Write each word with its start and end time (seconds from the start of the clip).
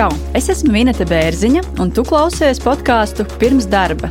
Čau! 0.00 0.14
Es 0.32 0.46
esmu 0.48 0.70
Vineta 0.72 1.04
Bērziņa, 1.04 1.60
un 1.84 1.90
tu 1.92 2.00
klausies 2.08 2.56
podkāstu 2.64 3.26
pirms 3.36 3.66
darba. 3.68 4.08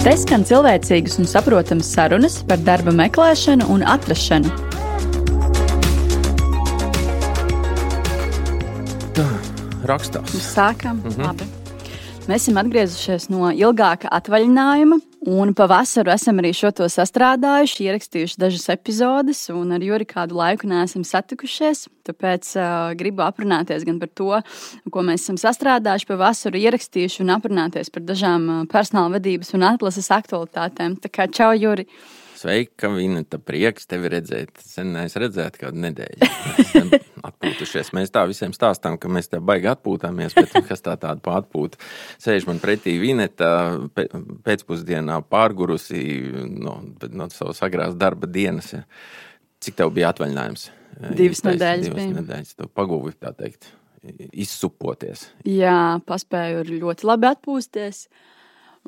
Te 0.00 0.14
skan 0.22 0.46
cilvēcīgas 0.48 1.18
un 1.20 1.28
saprotamas 1.28 1.90
sarunas 1.92 2.38
par 2.48 2.62
darba 2.64 2.94
meklēšanu 2.96 3.68
un 3.74 3.84
atrašanu. 3.84 4.54
Tā 9.20 9.28
rakstās. 9.92 10.32
Sākam, 10.48 11.04
mhm. 11.04 11.28
labi. 11.28 11.50
Mēs 12.24 12.46
esam 12.46 12.62
atgriezušies 12.64 13.28
no 13.28 13.52
ilgāka 13.52 14.08
atvaļinājuma, 14.16 15.02
un 15.26 15.52
pavasaru 15.56 16.12
esam 16.12 16.38
arī 16.42 16.52
šo 16.56 16.70
to 16.76 16.86
sastrādājuši, 16.92 17.86
ierakstījuši 17.88 18.38
dažas 18.40 18.68
epizodes, 18.74 19.40
un 19.54 19.74
ar 19.74 19.84
Juri 19.84 20.06
kādu 20.08 20.38
laiku 20.38 20.68
neesam 20.70 21.04
satikušies. 21.06 21.86
Tāpēc 22.08 22.52
uh, 22.56 22.92
gribu 22.98 23.24
aprunāties 23.26 23.84
gan 23.88 23.98
par 24.00 24.12
to, 24.16 24.30
ko 24.92 25.04
mēs 25.06 25.26
esam 25.26 25.40
sastrādājuši 25.40 26.08
pavasaru, 26.08 26.62
ierakstījuši 26.62 27.24
un 27.24 27.34
aprunāties 27.36 27.92
par 27.94 28.06
dažām 28.08 28.48
personāla 28.70 29.18
vadības 29.18 29.52
un 29.58 29.66
atlases 29.72 30.10
aktualitātēm. 30.14 30.96
Tā 31.02 31.12
kā 31.12 31.28
čau, 31.32 31.52
Juri! 31.58 31.88
Sveika, 32.38 32.86
Vineta, 32.94 33.40
prieks 33.42 33.88
tevi 33.90 34.12
redzēt. 34.14 34.60
Sen 34.62 34.94
neesmu 34.94 35.24
redzēts 35.24 35.58
kādu 35.58 35.82
nedēļu. 35.88 36.98
Atpūtušies. 37.68 37.92
Mēs 37.96 38.12
tā 38.12 38.24
visiem 38.28 38.52
stāstām, 38.56 38.96
ka 38.98 39.08
mēs 39.12 39.28
te 39.28 39.40
baigi 39.40 39.68
atpūtāmies, 39.68 40.34
bet 40.36 40.54
nu, 40.54 40.62
kas 40.64 40.80
tā 40.80 40.96
tāda 40.96 41.20
pārpūta? 41.20 41.78
Sēž 42.18 42.46
man 42.48 42.60
pretī 42.62 42.98
Vineta 43.00 43.78
pēcpusdienā 44.44 45.20
pārgurusi 45.28 46.00
no, 46.48 46.78
no 47.12 47.28
savas 47.30 47.60
agrās 47.62 47.96
darba 47.98 48.26
dienas. 48.26 48.72
Cik 49.60 49.76
tev 49.76 49.92
bija 49.92 50.12
atvaļinājums? 50.14 50.70
Divas 51.18 51.44
nedēļas. 51.44 51.84
Divas 51.84 52.00
bija. 52.00 52.16
nedēļas. 52.22 52.56
Tu 52.56 52.70
pagūvi, 52.78 53.14
tā 53.20 53.34
teikt, 53.36 53.68
izsupoties. 54.32 55.28
Jā, 55.44 56.00
paspēju 56.08 56.64
ļoti 56.70 57.08
labi 57.08 57.32
atpūsties. 57.34 58.06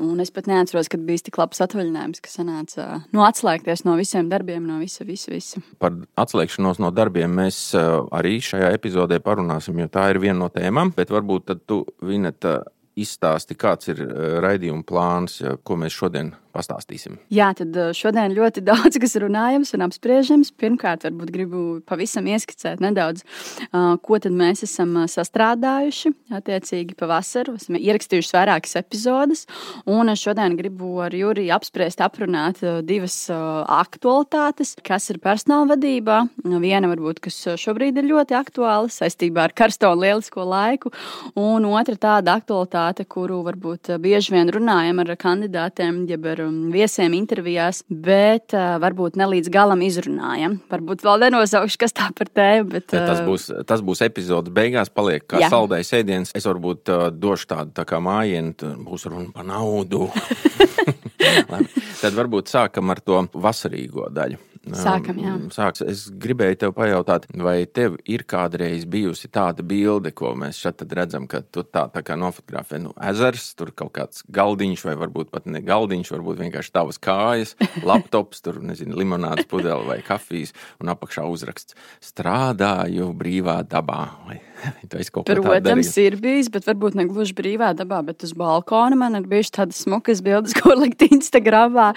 Un 0.01 0.23
es 0.25 0.33
pat 0.33 0.49
neatceros, 0.49 0.89
kad 0.91 1.03
bija 1.05 1.27
tik 1.27 1.39
labs 1.41 1.61
atvaļinājums, 1.65 2.23
ka 2.25 2.33
sanāca 2.33 2.87
nu, 3.13 3.23
atslēgties 3.27 3.85
no 3.85 3.97
visiem 4.01 4.31
darbiem, 4.33 4.65
no 4.65 4.79
visa, 4.81 5.05
visa, 5.09 5.33
visa. 5.33 5.63
Par 5.83 5.95
atslēgšanos 6.21 6.81
no 6.81 6.93
darbiem 6.95 7.33
mēs 7.43 7.63
arī 7.77 8.39
šajā 8.45 8.73
epizodē 8.79 9.21
parunāsim, 9.25 9.79
jo 9.83 9.89
tā 9.93 10.09
ir 10.15 10.23
viena 10.23 10.39
no 10.43 10.51
tēmām. 10.53 10.95
Bet 10.97 11.13
varbūt 11.13 11.53
tu, 11.69 11.83
Vineta, 12.07 12.63
izstāsti, 13.01 13.57
kāds 13.59 13.93
ir 13.93 14.03
raidījuma 14.45 14.85
plāns, 14.87 15.41
ko 15.65 15.77
mēs 15.81 15.95
šodien 15.97 16.33
pastāstīsim. 16.55 17.19
Jā, 17.33 17.51
tad 17.57 17.77
uh, 17.79 17.91
šodien 17.97 18.35
ļoti 18.37 18.63
daudz 18.71 18.99
kas 19.01 19.17
runājams 19.21 19.75
un 19.77 19.87
apspriežams. 19.87 20.53
Pirmkārt, 20.61 21.07
varbūt 21.07 21.33
gribu 21.35 21.63
pavisam 21.89 22.29
ieskicēt 22.31 22.83
nedaudz, 22.83 23.25
uh, 23.71 23.95
ko 24.03 24.19
tad 24.23 24.35
mēs 24.37 24.65
esam 24.67 24.97
uh, 25.03 25.09
sastrādājuši 25.11 26.13
attiecīgi 26.41 26.97
pavasaru. 26.99 27.57
Esam 27.61 27.79
ierakstījuši 27.81 28.35
vairākas 28.37 28.77
epizodes, 28.81 29.47
un 29.91 30.13
šodien 30.19 30.57
gribu 30.59 30.93
ar 31.05 31.15
Juriju 31.15 31.55
apspriest, 31.55 32.03
aprunāt 32.05 32.61
divas 32.87 33.15
aktualitātes, 33.31 34.75
kas 34.87 35.09
ir 35.13 35.21
personāla 35.23 35.75
vadībā. 35.75 36.21
Viena 36.63 36.91
varbūt, 36.91 37.21
kas 37.25 37.37
šobrīd 37.61 37.99
ir 38.01 38.09
ļoti 38.11 38.37
aktuāla 38.39 38.91
saistībā 38.93 39.47
ar 39.49 39.55
karsto 39.57 39.91
un 39.93 40.03
lielisko 40.03 40.45
laiku, 40.47 40.93
un 41.39 41.67
otra 41.71 41.97
tāda 42.01 42.37
aktualitāte, 42.41 43.07
kuru 43.11 43.41
varbūt 43.47 43.93
bieži 44.03 44.35
vien 44.37 44.51
runājam 44.53 45.03
ar 45.03 45.15
kandidātiem, 45.21 46.05
jeb 46.11 46.27
ar 46.31 46.40
ar 46.41 46.49
um, 46.49 46.71
viesiem 46.73 47.15
intervijās, 47.17 47.83
bet 47.89 48.55
uh, 48.57 48.77
varbūt 48.83 49.19
ne 49.21 49.29
līdz 49.35 49.53
galam 49.53 49.83
izrunājam. 49.85 50.59
Varbūt 50.71 51.05
vēl 51.07 51.27
nenosaukšu, 51.27 51.81
kas 51.81 51.95
tā 51.97 52.09
par 52.17 52.31
tēmu. 52.33 52.71
Bet, 52.75 52.89
uh, 52.95 53.07
tas, 53.11 53.23
būs, 53.27 53.49
tas 53.69 53.85
būs 53.85 54.05
epizodes 54.07 54.55
beigās, 54.55 54.93
paliek 54.93 55.27
kā 55.29 55.43
jā. 55.43 55.51
saldējs 55.53 55.95
ēdiens. 56.01 56.35
Es 56.37 56.49
varbūt 56.49 56.93
uh, 56.93 57.07
došu 57.13 57.51
tādu 57.51 57.77
tā 57.77 57.87
kā 57.89 58.01
mājienu, 58.05 58.75
būs 58.87 59.09
runa 59.11 59.31
par 59.35 59.49
naudu. 59.49 60.09
Tad 62.03 62.17
varbūt 62.17 62.53
sākam 62.53 62.93
ar 62.93 63.03
to 63.05 63.25
vasarīgo 63.35 64.09
daļu. 64.15 64.41
Sākam, 64.61 65.17
jā. 65.17 65.35
Sāks. 65.55 65.81
Es 65.89 66.03
gribēju 66.21 66.59
tev 66.61 66.75
pajautāt, 66.77 67.25
vai 67.41 67.65
tev 67.65 67.97
ir 68.05 68.27
kādreiz 68.29 68.85
bijusi 68.85 69.31
tāda 69.33 69.65
bilde, 69.65 70.13
ko 70.13 70.35
mēs 70.37 70.61
šeit 70.61 70.85
redzam, 70.93 71.25
ka 71.31 71.41
tu 71.41 71.65
tā, 71.65 71.87
tā 71.89 72.03
kā 72.05 72.17
nofotografē 72.21 72.77
nu, 72.83 72.93
ezers, 73.09 73.55
tur 73.57 73.73
kaut 73.73 73.95
kāds 73.97 74.21
galdiņš, 74.29 74.85
vai 74.91 74.99
varbūt 75.01 75.33
pat 75.33 75.49
ne 75.49 75.63
galdiņš, 75.65 76.13
varbūt 76.13 76.43
vienkārši 76.45 76.75
tavas 76.77 77.01
kājas, 77.01 77.57
laptops, 77.89 78.45
tur 78.45 78.61
nezinu, 78.61 78.99
limonādes 79.01 79.49
pudele 79.49 79.89
vai 79.89 80.03
kafijas, 80.05 80.53
un 80.83 80.93
apakšā 80.93 81.25
uzraksts 81.25 81.79
strādāju 82.05 83.15
brīvā 83.17 83.63
dabā. 83.65 84.03
Vai 84.29 84.43
Protams, 85.25 85.91
ir 86.01 86.17
bijis, 86.21 86.51
bet 86.53 86.67
varbūt 86.69 86.97
ne 86.99 87.07
gluži 87.09 87.35
brīvā 87.37 87.73
dabā, 87.77 88.01
bet 88.07 88.25
uz 88.27 88.35
balkona 88.37 88.99
man 88.99 89.17
ir 89.19 89.29
bijušas 89.31 89.55
tādas 89.57 89.81
smukas 89.87 90.21
bildes, 90.25 90.55
ko 90.59 90.75
likt 90.77 91.01
Instagramā. 91.15 91.91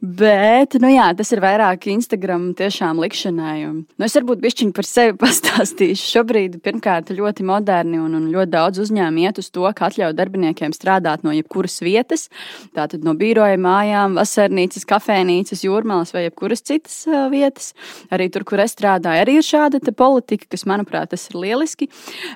Bet, 0.00 0.76
nu 0.82 0.90
jā, 0.92 1.06
tas 1.16 1.30
ir 1.32 1.40
vairāk 1.40 1.86
Instagram 1.90 2.50
tiešām 2.56 2.98
likšanai. 3.00 3.56
Un, 3.68 3.78
nu, 3.88 4.06
es 4.06 4.16
varbūt 4.18 4.42
bišķiņu 4.42 4.74
par 4.76 4.88
sevi 4.88 5.16
pastāstīšu. 5.22 6.10
Šobrīd, 6.16 6.58
pirmkārt, 6.64 7.12
ļoti 7.16 7.46
moderni 7.48 8.00
un, 8.02 8.14
un 8.18 8.28
ļoti 8.32 8.52
daudz 8.52 8.82
uzņēmumu 8.84 9.24
iet 9.24 9.40
uz 9.40 9.50
to, 9.54 9.64
ka 9.76 9.88
atļauj 9.88 10.14
darbiniekiem 10.18 10.74
strādāt 10.76 11.24
no 11.26 11.32
jebkuras 11.34 11.78
vietas. 11.84 12.28
Tātad 12.76 13.06
no 13.06 13.16
biroja, 13.18 13.58
mājām, 13.60 14.18
vasarnīcas, 14.20 14.86
kafejnīcas, 14.88 15.64
jūrmālas 15.66 16.12
vai 16.14 16.26
jebkuras 16.26 16.64
citas 16.66 16.98
uh, 17.08 17.26
vietas. 17.32 17.72
Arī 18.12 18.28
tur, 18.32 18.44
kur 18.48 18.62
es 18.64 18.76
strādāju, 18.76 19.24
arī 19.24 19.38
ir 19.40 19.46
šāda 19.46 19.80
politika, 19.96 20.48
kas, 20.52 20.66
manuprāt, 20.68 21.10
tas 21.14 21.28
ir 21.30 21.38
lieliski. 21.40 21.88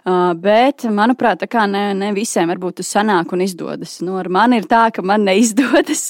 Uh, 0.05 0.33
bet, 0.39 0.87
manuprāt, 0.89 1.43
tā 1.45 1.51
kā 1.51 1.67
ne, 1.71 1.91
ne 1.99 2.13
visiem 2.17 2.51
varbūt 2.51 2.81
tas 2.81 2.95
sanāk 2.97 3.35
un 3.37 3.45
izdodas. 3.45 3.99
Nu, 4.05 4.17
ar 4.21 4.31
mani 4.33 4.61
ir 4.61 4.69
tā, 4.71 4.87
ka 4.95 5.05
man 5.07 5.27
neizdodas. 5.29 6.10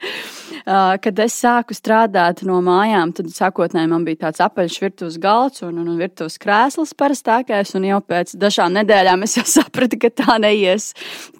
Uh, 0.60 0.96
kad 1.00 1.18
es 1.22 1.32
sāku 1.40 1.72
strādāt 1.72 2.42
no 2.44 2.58
mājām, 2.60 3.14
tad 3.16 3.30
sākotnēji 3.32 3.88
man 3.88 4.02
bija 4.04 4.26
tāds 4.26 4.42
apaļš 4.44 4.74
virtuves 4.82 5.16
galds 5.22 5.62
un, 5.64 5.78
un, 5.80 5.86
un 5.88 6.00
virtuves 6.00 6.36
krēsls 6.42 6.92
parastākais. 6.98 7.72
Un 7.78 7.86
jau 7.86 8.00
pēc 8.04 8.34
dažām 8.40 8.74
nedēļām 8.76 9.24
es 9.24 9.38
jau 9.38 9.44
sapratu, 9.56 9.96
ka 10.02 10.10
tā 10.20 10.36
neies, 10.42 10.90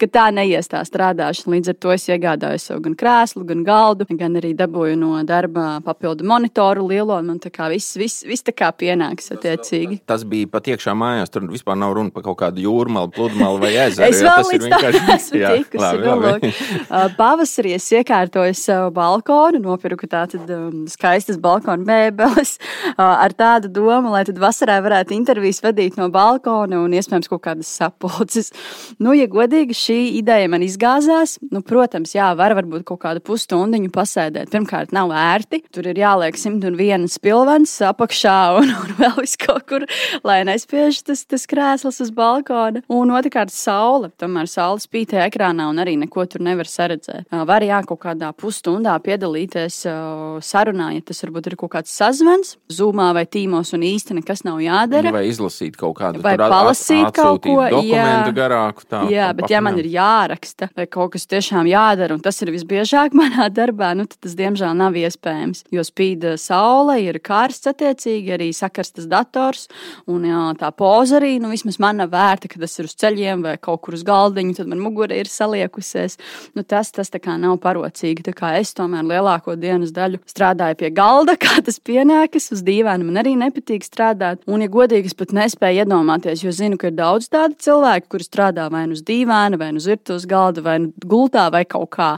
ka 0.01 0.07
tā 0.09 0.25
neies 0.33 0.71
tā 0.71 0.81
strādāšana. 0.87 1.53
Līdz 1.53 1.73
ar 1.73 1.77
to 1.83 1.93
es 1.93 2.07
iegādājos 2.09 2.65
sev 2.71 2.81
gan 2.85 2.95
krēslu, 2.97 3.43
gan 3.51 3.65
galdu, 3.67 4.07
gan 4.09 4.39
arī 4.39 4.55
dabūju 4.57 4.97
no 5.03 5.11
darba 5.27 5.67
papildu 5.85 6.25
monitoru 6.31 6.87
lielo. 6.89 7.19
Man 7.21 7.39
tā 7.43 7.53
kā 7.53 7.69
viss, 7.73 7.93
viss, 7.99 8.25
viss 8.25 8.47
tā 8.47 8.55
kā 8.57 8.71
pienāks 8.73 9.29
attiecīgi. 9.35 10.01
Tas 10.09 10.25
bija 10.25 10.49
pat 10.55 10.71
iekšā 10.73 10.95
mājās, 10.97 11.33
tur 11.35 11.45
vispār 11.51 11.77
nav 11.77 11.97
runa 11.99 12.15
par 12.15 12.25
kaut 12.25 12.39
kādu 12.41 12.65
jūrmalu, 12.65 13.13
pludmali 13.13 13.63
vai 13.67 13.73
ezeru. 13.85 14.09
es 14.09 14.23
vēl 14.25 14.49
līdz 14.55 14.71
tam 14.73 15.13
esmu 15.19 15.45
tikusi. 15.45 16.53
Uh, 16.87 17.07
pavasarī 17.19 17.77
es 17.77 17.91
iekārtoju 17.93 18.50
savu 18.57 18.91
balkonu, 18.95 19.61
nopirku 19.63 20.07
tātad 20.09 20.49
um, 20.53 20.85
skaistas 20.91 21.39
balkona 21.41 21.83
mēbeles 21.87 22.57
uh, 22.61 23.01
ar 23.03 23.35
tādu 23.37 23.71
domu, 23.71 24.11
lai 24.13 24.23
tad 24.27 24.39
vasarā 24.41 24.79
varētu 24.83 25.15
intervijas 25.15 25.61
vadīt 25.63 25.97
no 25.99 26.09
balkona 26.13 26.81
un 26.83 26.95
iespējams 26.97 27.31
kaut 27.31 27.43
kādas 27.47 27.71
sapulces. 27.71 28.51
Nu, 29.01 29.15
ja 29.17 29.27
godīgi 29.31 29.77
šī 29.77 29.99
ideja 30.19 30.49
man 30.51 30.65
izgāzās, 30.65 31.37
nu, 31.51 31.63
protams, 31.65 32.15
jā, 32.15 32.31
var 32.37 32.55
varbūt 32.57 32.85
kaut 32.87 33.01
kādu 33.05 33.23
pusstundiņu 33.25 33.91
pasēdēt. 33.95 34.51
Pirmkārt, 34.53 34.93
nav 34.95 35.13
ērti. 35.15 35.61
Tur 35.71 35.91
ir 35.91 35.99
jāliek 36.01 36.37
101 36.37 37.07
spilvens 37.11 37.73
apakšā 37.87 38.37
un, 38.59 38.73
un 38.81 38.95
vēl 38.99 39.17
vis 39.21 39.37
kaut 39.41 39.67
kur, 39.69 39.85
lai 40.27 40.41
nespiež 40.47 41.03
tas, 41.07 41.25
tas 41.29 41.47
krēsls 41.49 42.01
uz 42.03 42.13
balkona. 42.15 42.83
Un 42.91 43.13
otrkārt, 43.15 43.53
saule. 43.53 44.11
Tomēr 44.21 44.49
saule 44.51 44.81
spītē 44.83 45.21
ekrānā 45.27 45.67
un 45.71 45.81
arī 45.81 45.97
neko 46.01 46.25
tur 46.29 46.43
nevar 46.45 46.69
saredzēt. 46.69 47.27
Uh, 47.31 47.43
var 47.47 47.65
jā, 47.65 47.81
kaut 47.87 48.01
kādā 48.05 48.31
pusstundā 48.41 48.95
piedalīties 49.03 49.77
sarunā, 50.45 50.91
ja 50.95 51.03
tas 51.05 51.21
varbūt 51.25 51.51
ir 51.51 51.55
kaut 51.59 51.73
kāds 51.75 51.93
sazvans, 51.93 52.55
zūmā 52.71 53.11
vai 53.15 53.23
tīmos, 53.29 53.73
un 53.77 53.85
īsti 53.85 54.17
nekas 54.17 54.43
nav 54.47 54.59
jādara. 54.63 55.13
Vai 55.13 55.27
izlasīt 55.29 55.77
kaut 55.79 55.97
kādu 55.99 56.23
vai 56.25 56.33
palasīt 56.39 57.11
kaut 57.15 57.43
ko 57.45 57.57
dokumentu 57.61 58.31
jā, 58.31 58.35
garāku. 58.37 58.85
Tā, 58.87 59.03
jā, 59.11 59.29
bet 59.35 59.45
papināt. 59.45 59.55
ja 59.55 59.61
man 59.65 59.79
ir 59.81 59.89
jāraksta 59.93 60.69
vai 60.77 60.87
kaut 60.91 61.13
kas 61.15 61.27
tiešām 61.31 61.69
jādara, 61.69 62.17
un 62.17 62.23
tas 62.23 62.41
ir 62.43 62.53
visbiežāk 62.55 63.15
manā 63.21 63.47
darbā, 63.53 63.93
nu, 63.97 64.07
tad 64.09 64.27
tas 64.27 64.35
diemžēl 64.39 64.75
nav 64.77 64.97
iespējams. 64.99 65.65
Jo 65.73 65.85
spīd 65.87 66.25
saule, 66.41 66.97
ir 67.05 67.21
karsts 67.23 67.69
attiecīgi, 67.71 68.33
arī 68.37 68.51
sakarstas 68.55 69.07
dators, 69.11 69.67
un 70.09 70.25
jā, 70.29 70.43
tā 70.59 70.71
poza 70.75 71.19
arī, 71.21 71.35
nu, 71.41 71.51
vismaz 71.53 71.79
man 71.81 72.01
nav 72.01 72.11
vērta, 72.13 72.49
ka 72.51 72.61
tas 72.61 72.77
ir 72.79 72.89
uz 72.89 72.97
ceļiem 73.01 73.45
vai 73.45 73.55
kaut 73.61 73.83
kur 73.85 73.97
uz 73.97 74.05
galdiņu, 74.07 74.57
tad 74.57 74.71
man 74.71 74.81
mugura 74.83 75.17
ir 75.17 75.29
saliekusies. 75.31 76.17
Nu, 76.57 76.65
tas, 76.67 76.91
tas 76.95 77.11
tā 77.11 77.21
kā 77.23 77.37
nav 77.39 77.57
parocīgi. 77.63 78.25
Kā 78.37 78.53
es 78.59 78.73
tomēr 78.77 79.05
lielāko 79.07 79.55
dienas 79.59 79.93
daļu 79.95 80.21
strādāju 80.29 80.77
pie 80.79 80.91
galda, 80.95 81.35
kā 81.43 81.59
tas 81.65 81.79
pienākas. 81.83 82.51
Uz 82.55 82.63
dīvaina 82.67 83.07
man 83.07 83.21
arī 83.21 83.35
nepatīk 83.39 83.85
strādāt. 83.87 84.43
Un, 84.47 84.63
ja 84.65 84.71
godīgi, 84.71 85.11
es 85.11 85.17
pat 85.17 85.33
nespēju 85.35 85.85
iedomāties, 85.85 86.45
jo 86.45 86.53
zinu, 86.55 86.79
ka 86.81 86.91
ir 86.91 86.97
daudz 86.97 87.29
tādu 87.31 87.57
cilvēku, 87.61 88.11
kuri 88.15 88.27
strādā 88.27 88.67
vai 88.73 88.85
nu 88.89 88.97
uz 88.97 89.03
dīvaina, 89.07 89.59
vai 89.61 89.71
nu 89.75 89.81
uz 89.81 89.89
virtuves 89.91 90.27
galda, 90.29 90.63
vai 90.65 90.77
nu 90.85 90.91
gultā, 91.05 91.49
vai 91.53 91.63
kaut 91.69 91.91
kā. 91.95 92.11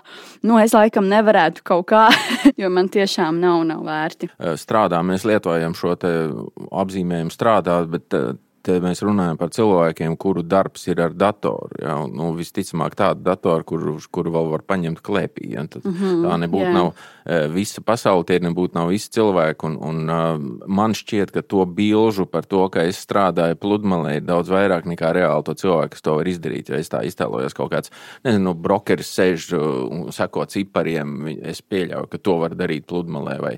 Nu, 0.45 0.57
es 0.61 0.75
laikam 0.75 1.09
nevarētu 1.11 1.65
kaut 1.67 1.87
kā, 1.91 2.07
jo 2.61 2.71
man 2.73 2.91
tiešām 2.93 3.41
nav, 3.43 3.63
nav 3.69 3.83
vērti. 3.87 4.31
Strādā, 4.59 5.01
mēs 5.05 5.27
lietojam 5.27 5.75
šo 5.77 5.93
apzīmējumu 5.93 7.33
strādāt, 7.33 7.89
bet 7.91 8.17
te 8.63 8.77
mēs 8.83 9.01
runājam 9.03 9.37
par 9.39 9.51
cilvēkiem, 9.53 10.15
kuru 10.19 10.43
darbs 10.47 10.87
ir 10.87 11.01
ar 11.03 11.15
datoru. 11.15 11.75
Ja? 11.81 11.97
Nu, 12.07 12.31
visticamāk, 12.37 12.95
tādu 12.99 13.25
datoru, 13.25 13.65
kuru, 13.67 13.95
kuru 14.13 14.33
vēl 14.33 14.49
var 14.53 14.63
paņemt 14.67 15.01
klēpī. 15.03 15.49
Ja? 15.55 15.65
Tad, 15.67 15.83
mm 15.85 15.97
-hmm, 15.99 16.23
tā 16.25 16.37
nebūtu 16.45 16.63
yeah. 16.63 16.77
nav 16.77 16.89
e, 17.25 17.39
visa 17.53 17.83
pasaule, 17.85 18.25
tie 18.27 18.39
nebūtu 18.43 18.77
nav 18.77 18.89
visi 18.93 19.11
cilvēki. 19.17 19.67
Un, 19.67 19.77
un, 19.89 20.01
uh, 20.09 20.67
man 20.67 20.95
šķiet, 20.95 21.31
ka 21.35 21.41
to 21.41 21.65
bilžu 21.65 22.25
par 22.25 22.45
to, 22.45 22.69
ka 22.69 22.87
es 22.87 23.03
strādāju 23.03 23.59
pludmalē, 23.59 24.17
ir 24.17 24.27
daudz 24.27 24.49
vairāk 24.49 24.87
nekā 24.87 25.11
reāli 25.13 25.43
to 25.43 25.53
cilvēku, 25.53 25.95
kas 25.95 26.01
to 26.01 26.15
var 26.15 26.27
izdarīt. 26.27 26.69
Ja 26.69 26.79
es 26.79 26.89
tā 26.89 27.03
iztēlojos 27.03 27.53
kaut 27.53 27.71
kāds, 27.71 27.91
nezinu, 28.23 28.53
brokeris 28.53 29.11
sēž 29.11 29.51
un 29.59 30.11
seko 30.11 30.45
cipariem, 30.45 31.27
es 31.43 31.61
pieļauju, 31.61 32.07
ka 32.07 32.17
to 32.17 32.37
var 32.39 32.55
darīt 32.55 32.87
pludmalē 32.87 33.39
vai, 33.41 33.57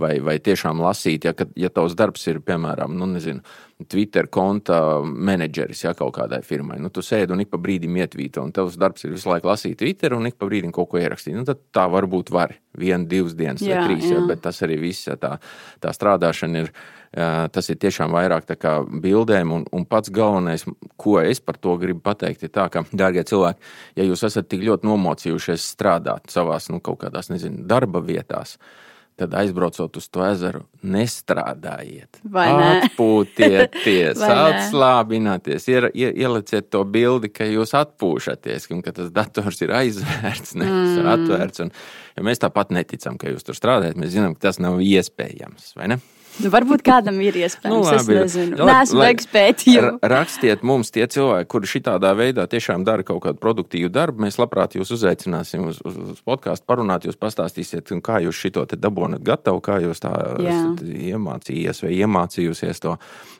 vai, 0.00 0.16
vai 0.24 0.38
tiešām 0.42 0.80
lasīt, 0.82 1.28
ja, 1.28 1.34
ka, 1.36 1.46
ja 1.58 1.70
tavs 1.72 1.94
darbs 1.98 2.26
ir, 2.30 2.40
piemēram, 2.44 2.96
nu, 2.98 3.06
nezinu, 3.14 3.44
Twitter 3.90 4.26
konta 4.30 4.78
menedžeris 5.02 5.84
ja, 5.84 5.92
kaut 5.98 6.14
kādai 6.16 6.40
firmai. 6.46 6.78
Nu, 6.82 6.90
tu 6.94 7.02
sēdi 7.02 7.34
un 7.34 7.42
ik 7.42 7.50
pa 7.50 7.58
brīdim 7.62 7.96
ietvīto, 8.02 8.42
un 8.46 8.52
tavs 8.54 8.78
darbs 8.80 9.06
ir 9.06 9.14
visu 9.14 9.30
laiku 9.30 9.50
lasīt 9.50 9.78
Twitter 9.82 10.14
un 10.16 10.28
ik 10.30 10.38
pa 10.38 10.48
brīdim 10.50 10.72
kaut 10.74 10.90
ko 10.92 11.00
ierakstīt. 11.02 11.34
Nu, 11.36 11.44
tad 11.46 11.62
tā 11.74 11.86
varbūt 11.90 12.30
var 12.34 12.54
vienu, 12.78 13.06
divas 13.10 13.34
dienas 13.38 13.62
jā, 13.62 13.80
vai 13.80 13.88
trīs, 13.88 14.06
jā. 14.10 14.18
Ja, 14.18 14.26
bet 14.30 14.44
tas 14.46 14.62
arī 14.66 14.78
viss, 14.82 15.08
ja, 15.10 15.18
tā, 15.20 15.36
tā 15.82 15.94
strādāšana 15.94 16.66
ir. 16.66 16.76
Tas 17.14 17.68
ir 17.70 17.76
tiešām 17.78 18.10
vairāk 18.10 18.48
kā 18.58 18.72
bildēm, 18.82 19.52
un, 19.54 19.66
un 19.70 19.84
pats 19.86 20.10
galvenais, 20.10 20.64
ko 20.98 21.20
es 21.20 21.38
par 21.38 21.60
to 21.62 21.76
gribu 21.78 22.00
pateikt, 22.02 22.42
ir 22.42 22.50
tā, 22.50 22.64
ka, 22.74 22.82
darbie 22.90 23.22
cilvēki, 23.22 23.62
ja 24.00 24.06
jūs 24.08 24.24
esat 24.26 24.48
tik 24.50 24.64
ļoti 24.66 24.88
nomocījušies 24.90 25.68
strādāt 25.76 26.34
savās, 26.34 26.66
nu, 26.74 26.80
kaut 26.82 27.04
kādās, 27.04 27.30
nezinu, 27.30 27.62
darba 27.70 28.02
vietās, 28.02 28.56
uh, 28.58 28.93
tad 29.18 29.34
aizbraucot 29.38 29.96
uz 29.98 30.08
to 30.10 30.24
ezeru, 30.26 30.64
nestrādājiet. 30.82 32.18
Atpūtieties, 32.34 34.22
atslābināties, 34.34 35.68
ie, 35.70 35.78
ie, 35.94 36.08
ieliciet 36.24 36.70
to 36.74 36.82
bildi, 36.88 37.30
ka 37.34 37.46
jūs 37.46 37.76
atpūšaties, 37.78 38.66
un 38.74 38.82
ka 38.84 38.94
tas 38.96 39.12
dators 39.14 39.62
ir 39.62 39.74
aizvērts, 39.78 40.56
nevis 40.60 40.98
mm. 40.98 41.12
atvērts. 41.14 41.64
Un, 41.66 41.72
ja 42.18 42.26
mēs 42.26 42.42
tāpat 42.42 42.74
neticam, 42.74 43.18
ka 43.20 43.30
jūs 43.30 43.46
tur 43.46 43.58
strādājat, 43.58 44.00
mēs 44.00 44.16
zinām, 44.16 44.34
ka 44.34 44.48
tas 44.48 44.60
nav 44.62 44.82
iespējams, 44.82 45.74
vai 45.78 45.94
ne? 45.94 46.00
Nu, 46.42 46.50
varbūt 46.50 46.82
kādam 46.86 47.20
ir 47.22 47.36
iespējams. 47.38 47.70
Nu, 47.70 47.82
labi, 47.86 48.16
es 48.18 48.34
nezinu. 48.34 48.66
Esmu 48.74 49.02
veiks 49.04 49.28
pētījumu. 49.30 50.00
Rakstiet 50.14 50.64
mums 50.66 50.90
tie 50.94 51.06
cilvēki, 51.10 51.48
kuri 51.52 51.70
šitādā 51.70 52.10
veidā 52.18 52.46
tiešām 52.50 52.82
dara 52.86 53.06
kaut 53.06 53.22
kādu 53.26 53.38
produktīvu 53.42 53.92
darbu. 53.94 54.24
Mēs 54.26 54.40
labprāt 54.42 54.74
jūs 54.74 54.90
uzaicināsim 54.96 55.68
uz, 55.70 55.78
uz, 55.86 56.00
uz 56.16 56.24
podkāstu, 56.26 56.66
parunāt, 56.66 57.06
jūs 57.06 57.18
pastāstīsiet, 57.20 57.92
kā 58.04 58.18
jūs 58.24 58.40
šito 58.40 58.64
te 58.66 58.78
dabonat 58.80 59.22
gatavu, 59.24 59.62
kā 59.64 59.78
jūs 59.84 60.02
tā 60.02 60.12
iemācījies 60.42 61.84
vai 61.86 61.94
iemācījusies 62.00 62.82
to 62.82 62.96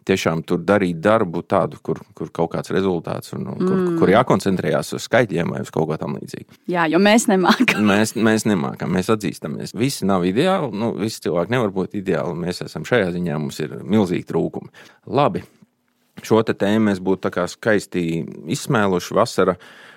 tiešām 0.08 0.44
tur 0.46 0.62
darīt 0.64 1.00
darbu 1.02 1.42
tādu, 1.48 1.80
kur, 1.82 2.00
kur 2.16 2.30
kaut 2.34 2.52
kāds 2.54 2.72
rezultāts 2.74 3.34
un, 3.36 3.46
un 3.54 3.58
kur, 3.58 3.74
mm. 3.74 3.98
kur 4.00 4.12
jākoncentrējās 4.12 4.94
uz 4.98 5.06
skaitļiem 5.08 5.54
vai 5.54 5.62
uz 5.64 5.72
kaut 5.74 5.88
ko 5.90 5.98
tam 6.00 6.18
līdzīgu. 6.18 6.60
Jā, 6.70 6.86
jo 6.92 7.00
mēs 7.02 7.26
nemākam. 7.30 7.84
mēs, 7.90 8.14
mēs 8.14 8.46
nemākam, 8.48 8.92
mēs 8.94 9.10
atzīstamies. 9.14 9.74
Visi 9.78 10.06
nav 10.08 10.26
ideāli, 10.28 10.70
nu, 10.76 10.92
visi 11.00 11.22
cilvēki 11.24 11.56
nevar 11.56 11.72
būt 11.74 11.96
ideāli. 12.00 12.36
Mēs 12.44 12.62
esam 12.66 12.83
tiešām 12.84 13.04
šajā 13.04 13.12
ziņā 13.14 13.38
mums 13.38 13.60
ir 13.60 13.82
milzīgi 13.82 14.26
trūkumi. 14.28 14.70
Labi, 15.06 15.42
šo 16.22 16.42
tēmu 16.42 16.90
mēs 16.90 17.00
būtu 17.00 17.30
skaisti 17.48 18.24
izsmēluši 18.46 19.14
vasarā. 19.14 19.56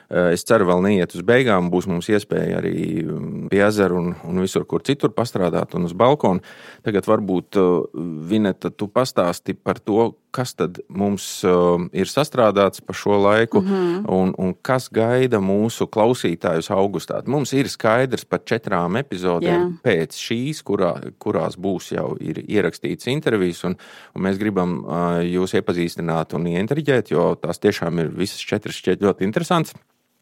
Eh, 0.10 0.34
es 0.34 0.45
ceru, 0.48 0.66
vēl 0.66 0.81
neiet 0.81 1.13
uz 1.16 1.22
beigām. 1.22 1.69
Būs 1.69 1.88
mums 1.88 2.07
iespēja 2.07 2.62
arī 2.62 3.04
mm, 3.04 3.50
pie 3.50 3.60
ezera 3.66 3.94
un, 3.94 4.16
un 4.24 4.39
visur, 4.39 4.63
kur 4.66 4.81
citur 4.81 5.12
pastrādāt, 5.12 5.75
un 5.75 5.84
uz 5.84 5.94
balkona. 5.94 6.39
Tagad 6.84 7.06
varbūt 7.06 7.57
eh, 7.60 8.00
Vineta, 8.30 8.72
tu 8.72 8.88
pastāsti 8.88 9.54
par 9.54 9.80
to, 9.80 10.13
kas 10.32 10.54
tad 10.58 10.80
mums 10.90 11.26
eh, 11.48 11.86
ir 12.02 12.10
sastrādāts 12.12 12.84
pa 12.86 12.94
šo 12.94 13.18
laiku, 13.22 13.62
mm 13.62 13.68
-hmm. 13.68 14.06
un, 14.14 14.34
un 14.38 14.54
kas 14.62 14.90
gaida 14.94 15.40
mūsu 15.40 15.88
klausītājus 15.88 16.72
augustā. 16.72 17.22
Mums 17.26 17.54
ir 17.54 17.70
skaidrs 17.70 18.26
par 18.26 18.40
četrām 18.46 18.98
epizodēm 18.98 19.62
yeah. 19.62 19.72
pēc 19.84 20.18
šīs, 20.18 20.64
kurā, 20.64 20.94
kurās 21.20 21.58
būs 21.58 21.92
jau 21.96 22.16
ierakstīts 22.20 23.08
intervijas, 23.08 23.64
un, 23.64 23.76
un 24.16 24.22
mēs 24.22 24.38
gribam 24.38 24.84
jūs 25.24 25.54
iepazīstināt 25.54 26.34
un 26.34 26.48
ieintriģēt, 26.48 27.12
jo 27.12 27.36
tās 27.36 27.60
tiešām 27.60 28.00
ir 28.00 28.08
visas 28.08 28.40
četras 28.40 28.76
šķiet 28.76 29.02
ļoti 29.02 29.24
interesantas. 29.24 29.74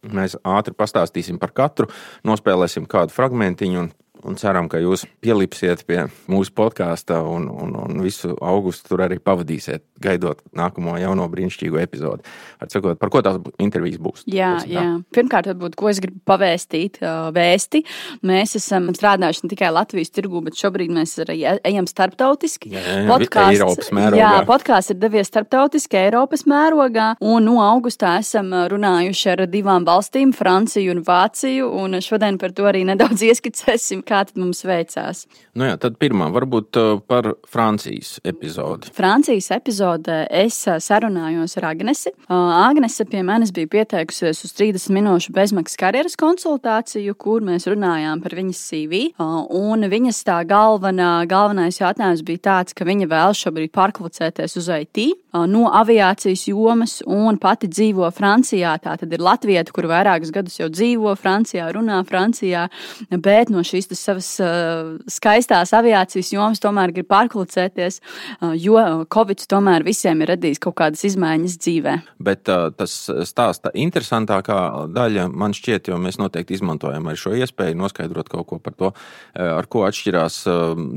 Mēs 0.05 0.37
ātri 0.43 0.73
pastāstīsim 0.77 1.39
par 1.41 1.51
katru, 1.51 1.87
nospēlēsim 2.23 2.85
kādu 2.85 3.13
fragmentiņu 3.13 3.89
un 4.25 4.37
ceram, 4.39 4.67
ka 4.71 4.79
jūs 4.81 5.05
pielipsiet 5.23 5.85
pie 5.87 6.05
mūsu 6.31 6.53
podkāsta 6.55 7.19
un, 7.29 7.47
un, 7.51 7.75
un 7.77 8.01
visu 8.03 8.33
augustu 8.41 8.91
tur 8.91 9.05
arī 9.05 9.19
pavadīsiet, 9.21 9.83
gaidot 10.01 10.41
nākamo 10.57 10.95
jauno 10.99 11.27
brīnišķīgo 11.31 11.79
epizodi. 11.81 12.25
Ar 12.61 12.71
sakot, 12.71 12.97
par 13.01 13.11
ko 13.13 13.21
tās 13.25 13.39
intervijas 13.61 14.01
būs? 14.01 14.25
Jā, 14.31 14.57
jā. 14.69 14.85
pirmkārt, 15.15 15.49
varbūt, 15.51 15.77
ko 15.79 15.89
es 15.91 16.01
gribu 16.03 16.21
pavēstīt, 16.27 16.99
vēsti. 17.35 17.83
Mēs 18.25 18.55
esam 18.59 18.89
strādājuši 18.95 19.45
ne 19.45 19.51
tikai 19.53 19.71
Latvijas 19.75 20.13
tirgū, 20.15 20.41
bet 20.45 20.57
šobrīd 20.59 20.93
mēs 20.95 21.15
arī 21.23 21.37
e, 21.43 21.55
ejam 21.69 21.87
starptautiski. 21.89 22.71
Jā, 22.73 22.83
jā, 22.83 23.05
podkāsts, 23.09 23.59
Eiropas 23.59 23.91
mērogā. 23.95 24.21
Jā, 24.21 24.31
podkāsts 24.49 24.95
ir 24.95 24.99
devies 25.01 25.31
starptautiski 25.31 25.99
Eiropas 26.01 26.45
mērogā, 26.49 27.11
un 27.23 27.45
no 27.49 27.59
augustā 27.63 28.15
esam 28.21 28.51
runājuši 28.71 29.31
ar 29.35 29.45
divām 29.51 29.87
valstīm, 29.87 30.33
Franciju 30.35 30.95
un 30.95 31.03
Vāciju, 31.05 31.69
un 31.83 31.99
šodien 32.03 32.39
par 32.41 32.55
to 32.55 32.67
arī 32.69 32.85
nedaudz 32.87 33.25
ieskicēsim, 33.29 34.03
kā 34.07 34.14
tad 34.23 34.39
mums 34.39 34.63
veicās. 34.67 35.25
Nu 35.57 35.67
jā, 35.67 35.75
tad 35.81 35.97
pirmā 36.01 36.29
varbūt 36.33 36.79
uh, 36.79 36.91
par 37.07 37.33
Francijas 37.49 38.15
epizodi. 38.27 38.91
Francijas 38.95 39.51
epizodē 39.55 40.23
es 40.43 40.57
uh, 40.69 40.79
sarunājos 40.83 41.57
ar 41.59 41.69
Agnesi. 41.71 42.13
Uh, 42.27 42.53
Agnese 42.65 43.05
pie 43.09 43.23
manis 43.27 43.53
bija 43.55 43.71
pieteikusies 43.77 44.43
uz 44.47 44.55
30 44.57 44.95
minūšu 44.95 45.35
bezmaksas 45.35 45.79
karjeras 45.79 46.17
konsultāciju, 46.19 47.15
kur 47.19 47.43
mēs 47.45 47.67
runājām 47.71 48.23
par 48.23 48.37
viņas 48.37 48.63
CV. 48.69 49.03
Un 49.19 49.87
viņas 49.91 50.23
tā 50.27 50.39
galvenā, 50.47 51.11
galvenais 51.29 51.79
jautājums 51.81 52.23
bija 52.25 52.43
tāds, 52.49 52.75
ka 52.75 52.87
viņa 52.87 53.09
vēl 53.11 53.35
šobrīd 53.37 53.73
pārkvalificēties 53.75 54.59
uz 54.61 54.71
IT 54.75 55.05
no 55.51 55.65
aviācijas 55.75 56.45
jomas 56.47 56.99
un 57.05 57.39
pati 57.41 57.67
dzīvo 57.71 58.07
Francijā. 58.15 58.75
Tā 58.83 58.95
tad 59.01 59.13
ir 59.13 59.23
Latvija, 59.23 59.65
kur 59.75 59.89
vairākus 59.91 60.31
gadus 60.35 60.59
jau 60.59 60.69
dzīvo 60.71 61.15
Francijā, 61.19 61.67
runā 61.75 61.99
Francijā, 62.07 62.67
bet 63.11 63.51
no 63.53 63.63
šīs 63.65 63.89
savas 64.05 64.29
uh, 64.43 64.95
skaistās 65.11 65.73
aviācijas 65.75 66.31
jomas 66.33 66.61
tomēr 66.63 66.93
grib 66.95 67.09
pārklucēties, 67.11 67.99
uh, 68.01 68.53
jo 68.57 68.77
Covid 69.11 69.45
tomēr 69.51 69.85
visiem 69.85 70.23
ir 70.23 70.33
radījis 70.35 70.61
kaut 70.63 70.77
kādas 70.81 71.05
izmaiņas 71.09 71.57
dzīvē. 71.61 71.95
Bet 72.25 72.51
uh, 72.51 72.69
tas 72.75 72.95
stāsta 73.27 73.73
interesantākā 73.73 74.59
daļa 74.95 75.27
man 75.33 75.55
šķiet, 75.55 75.89
jo 75.91 75.99
mēs 76.01 76.19
noteikti 76.21 76.57
izmantojam 76.59 77.09
arī 77.09 77.19
šo 77.19 77.35
iespēju 77.37 77.77
noskaidrot 77.79 78.29
kaut 78.31 78.47
ko 78.49 78.59
par 78.61 78.75
to, 78.77 78.91
ar 79.35 79.67
ko 79.71 79.83
atšķirās 79.87 80.37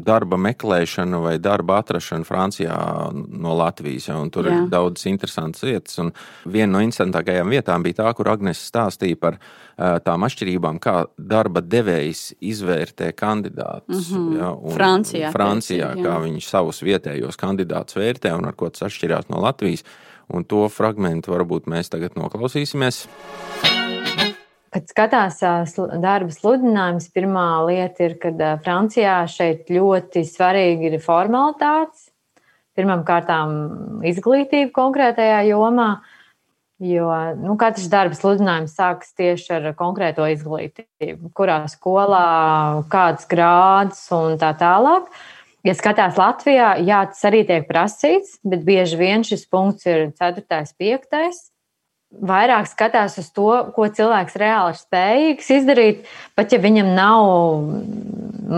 darba 0.07 0.39
meklēšana 0.41 1.21
vai 1.23 1.35
darba 1.43 1.79
atrašana 1.83 2.27
Francijā 2.29 2.77
no 3.13 3.55
Latvijas. 3.59 4.09
Ja, 4.11 4.19
tur 4.33 4.49
Jā. 4.49 4.55
ir 4.55 4.73
daudz 4.73 5.07
interesantas 5.11 5.65
lietas. 5.67 5.99
Un 6.03 6.13
viena 6.49 6.77
no 6.77 6.83
interesantākajām 6.85 7.51
vietām 7.53 7.85
bija 7.87 8.03
tā, 8.03 8.13
kur 8.17 8.31
Agnēs 8.33 8.63
stāstīja 8.71 9.19
par 9.21 9.39
tām 9.79 10.27
atšķirībām, 10.27 10.81
kā 10.83 11.05
darba 11.19 11.63
devējs 11.63 12.33
izvērtē 12.89 13.13
kandidātus. 13.13 14.11
Mm 14.11 14.19
-hmm. 14.19 14.39
ja, 14.39 14.75
Francijā. 14.75 15.33
Francijā 15.33 15.95
pēc, 15.95 16.05
kā 16.05 16.21
viņi 16.23 16.41
savus 16.41 16.83
vietējos 16.83 17.37
kandidātus 17.37 17.97
vērtē 17.97 18.37
un 18.37 18.47
ar 18.47 18.55
ko 18.55 18.69
tas 18.71 18.83
atšķirās 18.83 19.29
no 19.29 19.41
Latvijas. 19.41 19.85
Un 20.29 20.45
to 20.45 20.69
fragment 20.69 21.27
varbūt 21.27 21.67
mēs 21.67 21.89
tagad 21.89 22.15
noklausīsimies. 22.15 23.07
Kad 24.71 24.85
skatās 24.87 25.41
darba 26.01 26.31
sludinājumus, 26.31 27.09
pirmā 27.15 27.67
lieta 27.67 28.05
ir, 28.05 28.19
ka 28.19 28.59
Francijā 28.63 29.27
šeit 29.27 29.71
ļoti 29.71 30.25
svarīgi 30.25 30.93
ir 30.93 31.01
formalitātes. 31.01 32.11
Pirmkārt, 32.77 33.29
izglītība 34.05 34.71
konkrētajā 34.73 35.49
jomā. 35.49 36.03
Jo 36.79 37.09
nu, 37.35 37.57
katrs 37.59 37.89
darba 37.91 38.15
sludinājums 38.15 38.77
sākas 38.79 39.11
tieši 39.19 39.51
ar 39.57 39.65
konkrēto 39.79 40.23
izglītību, 40.31 41.33
kurā 41.35 41.65
skolā, 41.67 42.85
kāds 42.93 43.27
grāds 43.27 44.05
un 44.15 44.39
tā 44.39 44.53
tālāk. 44.61 45.09
Ja 45.67 45.75
skatās 45.75 46.15
Latvijā, 46.21 46.77
jā, 46.87 47.01
tas 47.11 47.25
arī 47.27 47.43
tiek 47.49 47.67
prasīts, 47.67 48.37
bet 48.47 48.63
bieži 48.67 48.99
vien 49.01 49.27
šis 49.27 49.43
punkts 49.51 49.89
ir 49.91 50.13
4. 50.15 50.45
un 50.47 50.71
5. 50.79 51.41
vairāk 52.31 52.71
skatās 52.71 53.19
uz 53.19 53.33
to, 53.35 53.51
ko 53.75 53.89
cilvēks 53.91 54.39
reāli 54.39 54.77
ir 54.77 54.79
spējīgs 54.79 55.51
izdarīt, 55.59 56.07
pat 56.39 56.55
ja 56.55 56.63
viņam 56.63 56.95
nav 56.95 57.27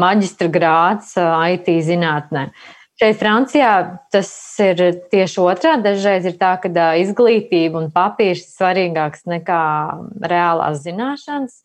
maģistra 0.04 0.52
grāts 0.52 1.16
IT 1.16 1.72
zinātnē. 1.88 2.50
Šeit 3.00 3.16
Francijā 3.16 3.72
tas 4.12 4.28
ir 4.60 4.80
tieši 5.08 5.40
otrādi. 5.40 5.86
Dažreiz 5.86 6.26
ir 6.28 6.34
tā, 6.36 6.50
ka 6.60 6.68
izglītība 7.00 7.80
un 7.80 7.86
papīrs 7.94 8.42
ir 8.44 8.50
svarīgāks 8.58 9.24
nekā 9.30 9.60
reālās 10.20 10.82
zināšanas. 10.84 11.62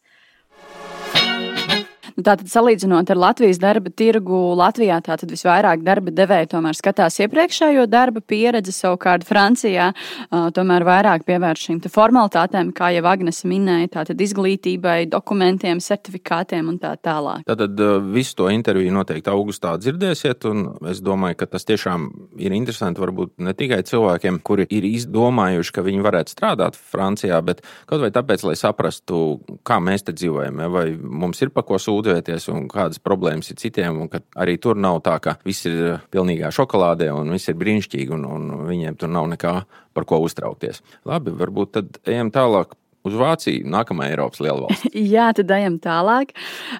Nu, 2.16 2.24
tātad, 2.24 2.48
salīdzinot 2.48 3.10
ar 3.12 3.20
Latvijas 3.20 3.58
darba 3.60 3.92
tirgu, 3.92 4.38
Latvijā 4.56 5.02
tātad 5.04 5.34
visvairāk 5.34 5.82
darba 5.84 6.14
devēja 6.16 6.48
tomēr 6.54 6.78
skatās 6.78 7.18
iepriekšējo 7.26 7.84
darba 7.92 8.22
pieredzi, 8.24 8.72
savukārt 8.72 9.26
Francijā 9.28 9.90
uh, 9.92 10.46
tomēr 10.56 10.86
vairāk 10.88 11.26
pievērš 11.28 11.66
šīm 11.68 11.82
formalitātēm, 11.92 12.72
kā 12.76 12.94
jau 12.96 13.04
Agnes 13.12 13.42
minēja, 13.44 13.90
tātad 13.98 14.24
izglītībai, 14.24 15.10
dokumentiem, 15.12 15.82
certifikātiem 15.84 16.70
un 16.72 16.78
tā 16.80 16.94
tālāk. 17.04 17.44
Tātad 17.50 17.84
visu 18.16 18.38
to 18.40 18.48
interviju 18.54 18.96
noteikti 18.96 19.34
augustā 19.34 19.76
dzirdēsiet, 19.84 20.48
un 20.48 20.64
es 20.94 21.04
domāju, 21.04 21.42
ka 21.42 21.50
tas 21.52 21.68
tiešām 21.68 22.08
ir 22.40 22.56
interesanti 22.56 23.04
varbūt 23.04 23.44
ne 23.44 23.56
tikai 23.60 23.82
cilvēkiem, 23.92 24.40
kuri 24.40 24.70
ir 24.72 24.88
izdomājuši, 24.88 25.76
ka 25.76 25.84
viņi 25.84 26.08
varētu 26.08 26.38
strādāt 26.38 26.80
Francijā, 26.80 27.44
bet 27.44 27.60
kaut 27.92 28.08
vai 28.08 28.14
tāpēc, 28.16 28.48
lai 28.48 28.56
saprastu, 28.56 29.22
kā 29.68 29.82
mēs 29.84 30.08
te 30.08 30.16
dzīvojam, 30.16 30.64
vai 30.72 30.88
mums 30.96 31.44
ir 31.44 31.52
pa 31.52 31.68
ko 31.68 31.76
sūdzēt 31.76 32.05
sūdzēties 32.06 32.48
un 32.54 32.68
kādas 32.72 33.02
problēmas 33.04 33.50
ir 33.52 33.60
citiem. 33.60 34.06
Arī 34.38 34.58
tur 34.62 34.78
nav 34.78 35.02
tā, 35.06 35.18
ka 35.24 35.38
viss 35.46 35.66
ir 35.70 35.82
eh, 35.96 36.06
pilnīgā 36.14 36.52
šokolādē 36.54 37.12
un 37.16 37.34
viss 37.34 37.50
ir 37.50 37.58
brīnišķīgi 37.60 38.16
un, 38.16 38.26
un 38.30 38.48
viņiem 38.70 38.98
tur 39.00 39.12
nav 39.12 39.30
nekā 39.34 39.56
par 39.96 40.08
ko 40.08 40.22
uztraukties. 40.26 40.84
Labi, 41.08 41.34
varbūt 41.36 41.76
tad 41.78 42.02
ejam 42.06 42.32
tālāk 42.36 42.76
uz 43.06 43.16
Vāciju, 43.20 43.66
nākamā 43.72 44.10
Eiropas 44.12 44.42
lielvalsts. 44.44 44.90
Jā, 45.16 45.30
tad 45.38 45.52
ejam 45.56 45.78
tālāk. 45.82 46.34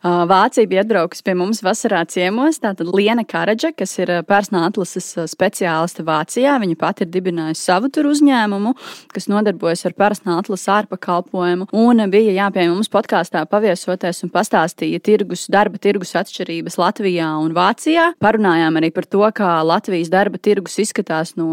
Vācija 0.04 0.70
bija 0.70 0.84
atbraukusi 0.86 1.24
pie 1.26 1.36
mums 1.38 1.62
vasarā 1.66 2.02
ciemos. 2.10 2.60
Tātad 2.64 2.90
Liena 2.96 3.26
Karadža, 3.28 3.72
kas 3.78 3.96
ir 4.02 4.12
personāla 4.28 4.72
atlases 4.72 5.12
speciāliste 5.32 6.06
Vācijā, 6.08 6.56
viņa 6.62 6.78
pati 6.80 7.06
ir 7.06 7.12
dibinājusi 7.14 7.62
savu 7.62 7.92
tur 7.94 8.10
uzņēmumu, 8.12 8.74
kas 9.14 9.30
nodarbojas 9.32 9.86
ar 9.90 9.96
personāla 9.98 10.44
atlases 10.44 10.72
ārpakalpojumu. 10.76 11.70
Un 11.76 12.06
bija 12.12 12.36
jā, 12.36 12.50
pie 12.56 12.68
mums 12.72 12.92
podkāstā 12.94 13.46
paviesoties 13.50 14.24
un 14.26 14.34
pastāstīja 14.34 15.02
tirgus, 15.06 15.46
darba 15.52 15.82
tirgus 15.82 16.16
atšķirības 16.18 16.80
Latvijā 16.82 17.30
un 17.42 17.54
Vācijā. 17.56 18.12
Parunājām 18.24 18.82
arī 18.82 18.92
par 18.96 19.10
to, 19.10 19.24
kā 19.36 19.52
Latvijas 19.66 20.12
darba 20.14 20.42
tirgus 20.42 20.80
izskatās 20.82 21.36
no, 21.40 21.52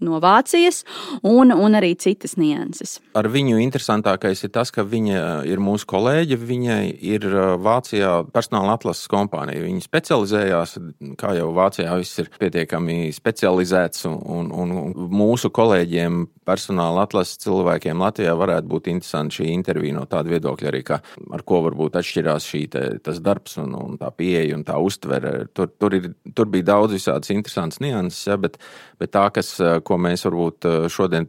no 0.00 0.20
Vācijas 0.22 0.82
un, 1.22 1.52
un 1.52 1.78
arī 1.78 1.94
citas 2.00 2.36
nianses. 2.40 2.98
Ar 3.16 3.28
viņu 3.32 3.60
interesanti 3.62 4.05
interesantākais 4.06 4.44
ir 4.44 4.52
tas, 4.54 4.70
ka 4.70 4.84
viņa 4.84 5.46
ir 5.46 5.58
mūsu 5.58 5.86
kolēģe. 5.90 6.36
Viņai 6.38 6.98
ir 7.02 7.26
Vācijā 7.58 8.26
personāla 8.32 8.76
atlases 8.76 9.08
kompānija. 9.10 9.64
Viņa 9.64 9.82
specializējās, 9.82 10.76
kā 11.18 11.34
jau 11.36 11.50
Vācijā 11.54 11.96
viss 11.98 12.18
ir 12.18 12.30
pietiekami 12.38 13.12
specializēts, 13.12 14.06
un, 14.06 14.50
un, 14.52 14.70
un 14.72 15.10
mūsu 15.10 15.50
kolēģiem, 15.50 16.26
personāla 16.46 17.02
atlases 17.06 17.40
cilvēkiem 17.42 17.98
Latvijā 17.98 18.36
varētu 18.38 18.70
būt 18.70 18.90
interesanti 18.92 19.40
šī 19.40 19.48
intervija 19.50 19.96
no 19.96 20.04
tāda 20.06 20.30
viedokļa 20.30 20.68
arī, 20.70 20.82
ka, 20.86 21.00
ar 21.34 21.42
ko 21.42 21.64
varbūt 21.64 21.98
atšķirās 21.98 22.46
šī 22.46 22.62
te, 22.70 22.84
darbs 23.26 23.58
un, 23.58 23.74
un 23.74 23.98
tā 23.98 24.12
pieeja 24.14 24.54
un 24.54 24.62
tā 24.66 24.78
uztvere. 24.78 25.48
Tur, 25.56 25.72
tur, 25.74 25.96
ir, 25.98 26.12
tur 26.36 26.46
bija 26.52 26.70
daudz 26.70 26.94
visādas 26.94 27.32
interesantas 27.34 27.82
nianses, 27.82 28.22
ja, 28.28 28.38
bet, 28.38 28.60
bet 29.00 29.10
tā, 29.16 29.26
kas, 29.34 29.56
ko 29.82 29.98
mēs 29.98 30.22
varbūt 30.28 30.70
šodien 30.92 31.26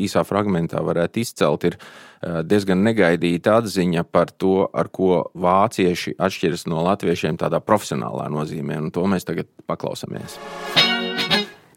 īsā 0.00 0.24
fragmentā 0.24 0.80
varētu 0.84 1.20
izcelt, 1.20 1.68
ir 1.68 1.76
Eh, 1.76 2.13
diezgan 2.46 2.84
negaidīta 2.86 3.58
atziņa 3.60 4.04
par 4.10 4.32
to, 4.32 4.68
ar 4.72 4.88
ko 4.92 5.24
vācieši 5.34 6.16
atšķiras 6.18 6.66
no 6.70 6.84
latviešiem 6.86 7.38
tādā 7.40 7.60
profesionālā 7.64 8.30
nozīmē, 8.32 8.80
un 8.82 8.90
to 8.94 9.06
mēs 9.10 9.28
tagad 9.28 9.50
paklausāmies. 9.70 10.38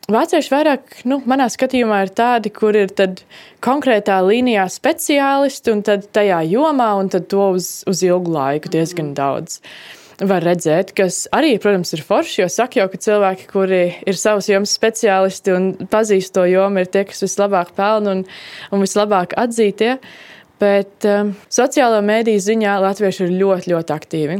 Vācieši 0.07 0.51
vairāk, 0.53 0.93
nu, 1.03 1.17
manā 1.27 1.49
skatījumā, 1.51 1.97
ir 2.05 2.13
tādi, 2.15 2.47
kur 2.55 2.77
ir 2.79 2.93
konkrētā 3.59 4.21
līnijā 4.23 4.63
speciālisti 4.71 5.73
un 5.73 5.81
tad 5.83 6.05
tajā 6.15 6.45
jomā, 6.47 6.93
un 6.95 7.11
to 7.11 7.49
uz, 7.57 7.83
uz 7.91 8.03
ilgu 8.07 8.31
laiku 8.31 8.71
diezgan 8.71 9.11
daudz. 9.17 9.59
Var 10.17 10.41
redzēt, 10.41 10.95
kas 10.97 11.27
arī, 11.35 11.51
protams, 11.61 11.91
ir 11.93 12.01
forši, 12.01 12.39
jo 12.41 12.47
saka 12.49 12.79
jau, 12.79 12.87
ka 12.89 12.97
cilvēki, 13.05 13.43
kuri 13.51 13.81
ir 14.09 14.17
savas 14.17 14.47
jomas 14.49 14.71
speciālisti 14.73 15.53
un 15.53 15.67
pazīst 15.91 16.33
to 16.33 16.47
jomu, 16.49 16.81
ir 16.81 16.89
tie, 16.89 17.03
kas 17.05 17.21
vislabāk 17.21 17.75
pelna 17.77 18.15
un, 18.15 18.23
un 18.73 18.81
vislabāk 18.81 19.35
atzītie. 19.37 19.99
Bet 20.57 21.05
um, 21.05 21.35
sociālo 21.53 21.99
mediju 22.01 22.41
ziņā 22.41 22.79
latvieši 22.81 23.27
ir 23.27 23.35
ļoti, 23.43 23.75
ļoti 23.75 23.93
aktīvi. 23.93 24.39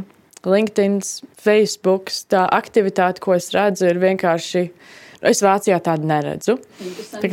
LinkedIn, 0.49 0.97
Facebook, 1.37 2.09
tā 2.31 2.47
aktivitāte, 2.57 3.21
ko 3.21 3.35
es 3.37 3.51
redzu, 3.53 3.85
ir 3.91 4.01
vienkārši. 4.01 4.63
Es 5.25 5.41
Vācijā 5.41 5.79
tādu 5.83 6.05
neredzu. 6.09 6.57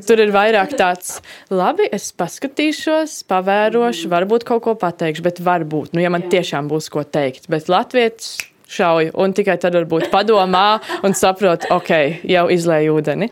Tur 0.08 0.22
ir 0.24 0.32
vairāk 0.34 0.72
tāds, 0.78 1.18
labi, 1.52 1.88
es 1.92 2.08
paskatīšos, 2.16 3.20
pavērošu, 3.28 4.08
varbūt 4.12 4.46
kaut 4.48 4.64
ko 4.64 4.76
pateikšu, 4.80 5.24
bet 5.26 5.42
varbūt, 5.44 5.92
nu, 5.92 6.00
ja 6.04 6.12
man 6.12 6.24
tiešām 6.32 6.70
būs 6.72 6.88
ko 6.92 7.04
teikt. 7.04 7.50
Bet 7.52 7.68
Latvijas 7.72 8.38
šauju, 8.74 9.12
un 9.20 9.36
tikai 9.36 9.58
tad 9.60 9.76
varbūt 9.76 10.08
padomā 10.12 10.80
un 11.04 11.16
saprot, 11.16 11.68
ok, 11.74 11.92
jau 12.24 12.48
izlēju 12.52 12.96
ūdeni. 12.96 13.30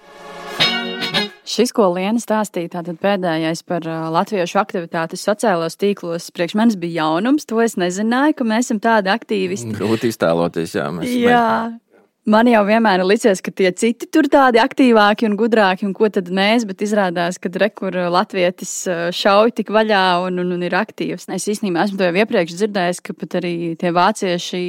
Šis, 1.52 1.72
ko 1.74 1.88
Liena 1.90 2.20
stāstīja, 2.22 2.70
tātad 2.76 3.00
pēdējais 3.02 3.64
par 3.66 3.84
latviešu 3.84 4.60
aktivitātes 4.60 5.24
sociālajos 5.26 5.76
tīklos, 5.80 6.30
priekš 6.32 6.54
manis 6.56 6.78
bija 6.80 7.02
jaunums. 7.02 7.48
To 7.50 7.58
es 7.64 7.74
nezināju, 7.80 8.38
ka 8.38 8.46
mēs 8.46 8.68
esam 8.68 8.78
tādi 8.80 9.10
aktīvisti. 9.12 9.74
Grūti 9.74 10.12
iztēloties, 10.12 10.76
jā. 10.78 10.86
Mēs, 10.94 11.10
jā. 11.10 11.42
Mēs... 11.72 11.81
Man 12.22 12.46
jau 12.46 12.60
vienmēr 12.62 13.00
ir 13.02 13.08
licies, 13.10 13.40
ka 13.42 13.50
tie 13.50 13.72
citi 13.74 14.06
tur 14.06 14.28
tādi 14.30 14.60
aktīvāki 14.62 15.26
un 15.26 15.32
gudrāki, 15.34 15.82
un 15.88 15.90
ko 15.90 16.06
tad 16.06 16.28
mēs, 16.30 16.62
bet 16.68 16.84
izrādās, 16.86 17.34
ka 17.42 17.50
rekur 17.58 17.96
latvietis 18.14 18.70
šauj 19.18 19.50
tik 19.56 19.72
vaļā 19.74 20.02
un, 20.28 20.38
un, 20.38 20.52
un 20.54 20.62
ir 20.62 20.76
aktīvs. 20.78 21.26
Es 21.34 21.48
īstenībā 21.50 21.82
esmu 21.82 21.98
to 21.98 22.06
jau 22.06 22.20
iepriekš 22.22 22.54
dzirdējis, 22.60 23.00
ka 23.02 23.16
pat 23.18 23.34
arī 23.40 23.54
tie 23.80 23.90
vācieši 23.96 24.60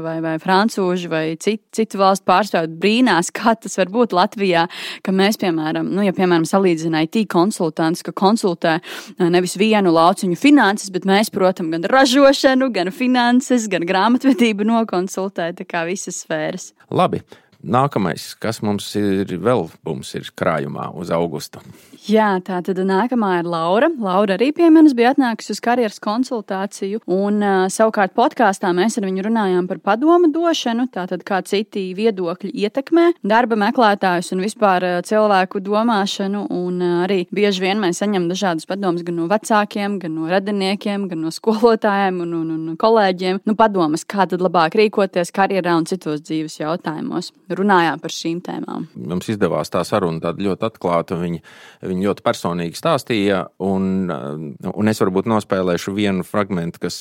vai, 0.00 0.14
vai 0.24 0.32
francūži 0.40 1.10
vai 1.12 1.20
citi, 1.36 1.60
citu 1.76 2.00
valstu 2.00 2.24
pārstāvji 2.32 2.80
brīnās, 2.80 3.28
kā 3.36 3.52
tas 3.60 3.76
var 3.76 3.92
būt 3.92 4.16
Latvijā, 4.16 4.64
ka 5.04 5.12
mēs, 5.12 5.36
piemēram, 5.44 5.92
nu, 5.92 6.06
ja, 6.08 6.16
piemēram, 6.16 6.48
salīdzinām 6.48 7.04
IT 7.10 7.28
konsultants, 7.36 8.00
ka 8.08 8.16
konsultē 8.16 8.78
nevis 9.20 9.58
vienu 9.60 9.92
lauciņu 9.92 10.40
finanses, 10.40 10.88
bet 10.96 11.04
mēs, 11.04 11.28
protams, 11.36 11.76
gan 11.76 11.84
ražošanu, 11.92 12.72
gan 12.72 12.88
finanses, 12.88 13.68
gan 13.68 13.84
grāmatvedību 13.84 14.64
nokonsultē, 14.72 15.52
tā 15.60 15.68
kā 15.68 15.84
visas 15.92 16.24
sfēras. 16.24 16.72
Labi. 17.02 17.22
Nākamais, 17.62 18.32
kas 18.42 18.58
mums 18.64 18.88
ir 18.98 19.30
vēl, 19.38 19.68
mums 19.86 20.10
ir 20.18 20.26
krājumā 20.34 20.88
uz 20.98 21.12
augustu. 21.14 21.62
Jā, 22.10 22.40
tā 22.42 22.56
tad 22.66 22.80
nākamā 22.82 23.36
ir 23.38 23.46
Laura. 23.46 23.86
Laura 24.02 24.34
arī 24.34 24.48
pie 24.56 24.66
manis 24.74 24.96
bija 24.98 25.12
atnākusi 25.12 25.54
uz 25.54 25.60
karjeras 25.62 26.00
konsultāciju, 26.02 26.98
un 27.06 27.38
savukārt 27.70 28.16
podkāstā 28.18 28.72
mēs 28.74 28.98
ar 28.98 29.06
viņu 29.06 29.22
runājām 29.28 29.68
par 29.70 29.78
padomu 29.78 30.32
došanu, 30.34 30.88
tātad 30.90 31.22
kā 31.22 31.38
citi 31.46 31.84
viedokļi 31.94 32.50
ietekmē 32.64 33.04
darba 33.22 33.58
meklētājus 33.62 34.32
un 34.34 34.42
vispār 34.42 34.88
cilvēku 35.06 35.62
domāšanu, 35.62 36.48
un 36.50 36.82
arī 37.04 37.20
bieži 37.30 37.62
vien 37.68 37.78
mēs 37.84 38.02
saņemam 38.02 38.26
dažādas 38.32 38.66
padomas 38.66 39.06
gan 39.06 39.20
no 39.20 39.28
vecākiem, 39.30 40.00
gan 40.02 40.16
no 40.18 40.26
radiniekiem, 40.32 41.06
gan 41.12 41.22
no 41.22 41.30
skolotājiem 41.30 42.18
un, 42.26 42.34
un, 42.40 42.50
un 42.58 42.80
kolēģiem. 42.82 43.44
Nu, 43.46 43.54
padomas, 43.54 44.02
kā 44.02 44.26
tad 44.26 44.42
labāk 44.42 44.74
rīkoties 44.82 45.30
karjerā 45.30 45.78
un 45.78 45.86
citos 45.86 46.26
dzīves 46.26 46.58
jautājumos. 46.64 47.30
Runājām 47.58 48.02
par 48.02 48.14
šīm 48.14 48.42
tēmām. 48.44 48.88
Mums 48.96 49.30
izdevās 49.32 49.72
tā 49.72 49.82
saruna 49.88 50.22
tāda 50.22 50.44
ļoti 50.46 50.68
atklāta. 50.68 51.18
Viņa, 51.20 51.42
Viņa 51.82 52.06
ļoti 52.08 52.22
personīgi 52.26 52.78
stāstīja, 52.78 53.40
un, 53.62 54.10
un 54.10 54.90
es 54.92 55.00
varbūt 55.02 55.26
nospēlēšu 55.30 55.94
vienu 55.96 56.26
fragment, 56.26 56.78
kas 56.82 56.96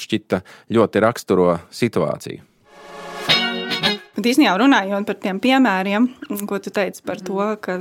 šķita 0.00 0.42
ļoti 0.74 1.04
raksturo 1.04 1.54
situāciju. 1.74 2.42
Bet 4.14 4.28
īstenībā 4.30 4.52
runājot 4.60 5.08
par 5.08 5.16
tiem 5.18 5.40
piemēriem, 5.42 6.04
ko 6.46 6.58
tu 6.62 6.70
teici 6.74 7.02
par 7.06 7.18
to, 7.22 7.38
ka 7.62 7.74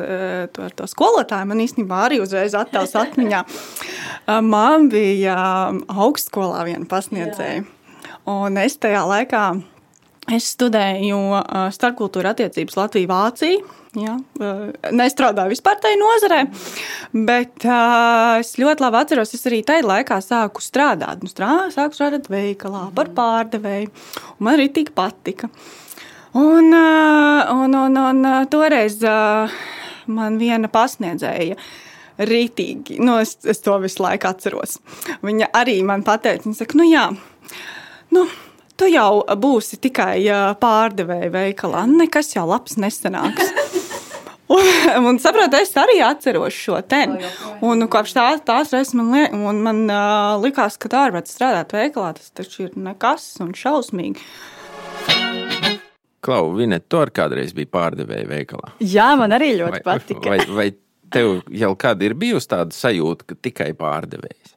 tu 0.54 0.64
ar 0.66 0.74
to 0.74 0.88
skolotāju 0.90 1.50
man 1.50 1.62
īstenībā 1.62 2.00
arī 2.08 2.18
uzreiz 2.24 2.56
attēls 2.58 2.96
atmiņā. 2.98 3.44
Man 4.42 4.90
bija 4.94 5.36
augstskolā 5.94 6.66
viena 6.66 6.90
pasniedzēja, 6.90 7.68
un 8.34 8.58
es 8.64 8.80
tajā 8.82 9.06
laikā 9.10 9.44
es 10.32 10.52
studēju 10.54 11.20
starpkultūra 11.76 12.34
attiecības 12.34 12.78
Latviju-Vāciju. 12.80 13.64
Ja, 13.94 14.16
nestrādāju 14.90 15.52
vispār 15.52 15.78
tajā 15.78 16.00
nozarē, 16.02 16.40
bet 17.28 17.62
uh, 17.68 18.40
es 18.40 18.56
ļoti 18.58 18.82
labi 18.82 18.98
atceros, 18.98 19.36
es 19.38 19.46
arī 19.46 19.60
tajā 19.68 19.84
laikā 19.86 20.18
sāku 20.26 20.64
strādāt. 20.66 21.22
Nu, 21.22 21.30
strā, 21.30 21.52
sāku 21.70 21.94
strādāt 21.94 22.26
veikalā 22.34 22.88
par 22.98 23.12
pārdevēju, 23.14 23.92
un 24.32 24.48
man 24.48 24.58
arī 24.58 24.72
tik 24.74 24.90
patika. 24.98 25.52
Un, 26.34 26.74
uh, 26.74 27.54
un, 27.54 27.78
un, 27.84 28.00
un 28.02 28.30
toreiz 28.50 28.98
uh, 29.06 29.54
man 30.10 30.40
viena 30.42 30.72
pasniedzēja 30.74 31.60
rītīgi. 32.18 32.98
Nu, 32.98 33.20
es, 33.22 33.36
es 33.46 33.62
to 33.62 33.78
visu 33.84 34.02
laiku 34.02 34.32
atceros. 34.32 34.80
Viņa 35.22 35.52
arī 35.62 35.78
man 35.86 36.02
pateica, 36.08 36.48
viņa 36.48 36.64
saka, 36.64 36.82
nu 36.82 36.90
jā, 36.90 37.08
nu, 38.18 38.26
tu 38.80 38.90
jau 38.92 39.24
būsi 39.40 39.80
tikai 39.84 40.18
pārdevēja 40.62 41.32
veikalā. 41.34 41.86
Nekas 41.90 42.34
jau 42.36 42.48
labs 42.50 42.78
nesanāks. 42.82 43.54
Un, 44.54 45.06
un 45.08 45.18
saprotu, 45.24 45.58
es 45.64 45.72
arī 45.80 45.96
atceros 46.04 46.54
šo 46.54 46.76
tēmu. 46.86 47.16
Un 47.66 47.88
kopš 47.90 48.12
tā, 48.14 48.26
tās 48.46 48.74
reizes 48.76 48.92
man, 49.00 49.08
liek, 49.16 49.32
man 49.34 49.80
uh, 49.88 50.36
likās, 50.44 50.76
ka 50.78 50.92
ārpus 51.00 51.32
strādāt 51.34 51.72
veikalā 51.74 52.12
tas 52.20 52.30
taču 52.36 52.68
ir 52.68 52.76
nekas 52.78 53.26
un 53.42 53.54
šausmīgi. 53.58 54.22
Klau, 56.24 56.52
Vinet, 56.56 56.86
tu 56.92 57.00
arī 57.02 57.16
kādreiz 57.18 57.56
biji 57.56 57.72
pārdevēja 57.72 58.28
veikalā. 58.30 58.76
Jā, 58.84 59.10
man 59.20 59.34
arī 59.36 59.56
ļoti 59.64 59.80
vai, 59.80 59.84
patika. 59.88 60.36
Vai, 60.36 60.40
vai 60.60 60.68
tev 61.12 61.40
jau 61.64 61.72
kāda 61.80 62.08
ir 62.08 62.16
bijusi 62.20 62.52
tāda 62.54 62.76
sajūta, 62.76 63.32
ka 63.32 63.40
tikai 63.48 63.72
pārdevējs? 63.80 64.54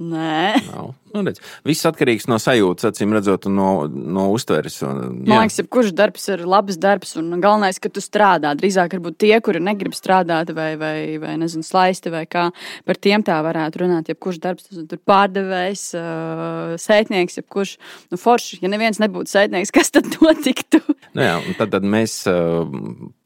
Nē, 0.00 0.44
nav. 0.70 0.94
Nu, 1.10 1.24
redz, 1.26 1.40
viss 1.66 1.86
atkarīgs 1.88 2.28
no 2.30 2.38
sajūtas, 2.38 2.92
acīm 2.92 3.14
redzot, 3.16 3.48
no, 3.50 3.70
no 3.90 4.28
uztveres. 4.30 4.76
Un, 4.86 5.00
jā. 5.24 5.32
Man 5.32 5.44
liekas, 5.44 5.58
ka 5.64 5.72
kurš 5.76 5.92
darbs 5.98 6.28
ir 6.30 6.44
labs 6.46 6.78
darbs, 6.80 7.16
un 7.18 7.32
galvenais, 7.42 7.80
ka 7.82 7.90
tu 7.90 8.02
strādā. 8.04 8.52
Drīzāk 8.58 8.94
varbūt 8.94 9.18
tie, 9.24 9.32
kuri 9.42 9.62
negrib 9.64 9.96
strādāt, 9.96 10.52
vai, 10.54 10.72
vai, 10.80 10.94
vai 11.22 11.34
nezinu, 11.40 11.66
slaisti, 11.66 12.12
vai 12.14 12.22
kā 12.30 12.48
par 12.86 13.00
tiem 13.02 13.24
tā 13.26 13.40
varētu 13.42 13.82
runāt. 13.82 14.12
Ja 14.12 14.18
kurš 14.18 14.38
darbs 14.44 14.68
tas 14.68 14.84
ir 14.84 15.02
pārdevējs, 15.10 15.84
uh, 15.98 16.76
sētnieks, 16.80 17.40
ja 17.40 17.46
kurš 17.56 17.74
nu, 18.12 18.20
forši, 18.20 18.60
ja 18.62 18.70
neviens 18.70 19.02
nebūtu 19.02 19.34
sētnieks, 19.34 19.74
kas 19.76 19.90
tad 19.96 20.06
notiktu? 20.20 20.82
Nu 21.16 21.26
jā, 21.26 21.34
tad, 21.58 21.74
tad 21.74 21.86
mēs 21.90 22.20
uh, 22.30 22.62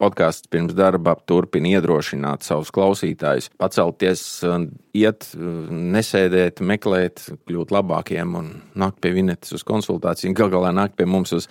podkāstu 0.01 0.49
pirms 0.53 0.73
darba 0.77 1.19
turpinām 1.29 1.75
iedrošināt 1.75 2.45
savus 2.45 2.73
klausītājus, 2.75 3.51
pacelties, 3.61 4.25
uh, 4.49 4.65
iet, 4.95 5.29
nesēdēt, 5.35 6.63
meklēt, 6.65 7.27
kļūt 7.49 7.74
labākiem 7.75 8.37
un 8.39 8.51
nākt 8.79 9.01
pie 9.03 9.15
Vinetes 9.17 9.55
uz 9.57 9.65
konsultāciju, 9.67 10.35
gal 10.37 10.53
galā 10.53 10.73
nākt 10.75 10.97
pie 10.99 11.09
mums 11.11 11.35
uz 11.37 11.49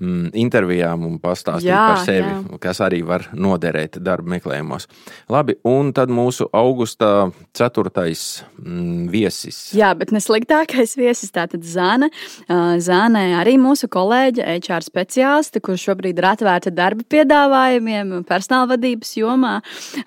mm, 0.00 0.32
intervijām 0.38 1.04
un 1.06 1.18
pastāstīt 1.22 1.68
jā, 1.68 1.80
par 1.92 2.02
sevi, 2.06 2.28
jā. 2.28 2.58
kas 2.62 2.80
arī 2.84 3.02
var 3.06 3.26
noderēt 3.36 3.98
darba 4.02 4.34
meklējumos. 4.36 4.88
Labi, 5.32 5.56
un 5.68 5.92
tad 5.96 6.12
mūsu 6.12 6.48
augusta 6.56 7.30
ceturtais 7.56 8.42
mm, 8.58 9.06
viesis. 9.12 9.60
Jā, 9.76 9.92
bet 9.98 10.12
nesliktākais 10.14 10.96
viesis 10.98 11.32
tātad 11.34 11.64
Zana. 11.66 12.08
Zānē 12.48 13.24
arī 13.40 13.56
mūsu 13.60 13.88
kolēģe, 13.92 14.44
HR 14.62 14.86
speciāliste, 14.86 15.62
kurš 15.64 15.88
šobrīd 15.90 16.20
ir 16.20 16.28
atvērta 16.32 16.72
darba 16.74 17.06
piedāvājumiem 17.12 18.22
personāla 18.28 18.72
vadības 18.74 19.14
jomā. 19.18 19.54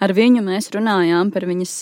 Ar 0.02 0.16
viņu 0.16 0.44
mēs 0.46 0.72
runājām 0.76 1.32
par 1.34 1.48
viņas 1.50 1.76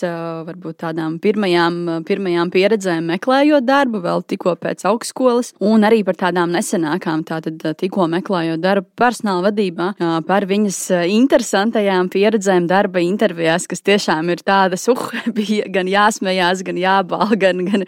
varbūt 0.48 0.80
tādām 0.84 1.18
pirmajām, 1.22 1.80
pirmajām 2.08 2.52
pieredzēm 2.54 3.12
meklējot 3.14 3.66
darbu, 3.66 4.02
vēl 4.04 4.24
tikko 4.28 4.56
pēc 4.60 4.84
augstskolas, 4.90 5.54
un 5.64 5.86
arī 5.86 6.02
par 6.06 6.18
tādām 6.20 6.52
nesenākām, 6.54 7.24
tātad 7.28 7.62
tikko 7.80 7.93
tikko 7.94 8.08
meklējot 8.10 8.58
darbu 8.58 8.88
personāla 8.98 9.52
vadībā, 9.52 9.92
par 10.26 10.46
viņas 10.50 10.78
interesantajām 11.14 12.08
pieredzēm 12.10 12.66
darba 12.66 12.98
intervijās, 13.04 13.68
kas 13.70 13.84
tiešām 13.86 14.32
ir 14.34 14.42
tādas, 14.42 14.88
uh, 14.90 15.04
bija 15.36 15.68
gan 15.70 15.86
jāsmējās, 15.86 16.64
gan 16.66 16.80
jābal, 16.80 17.36
gan, 17.38 17.62
gan, 17.68 17.84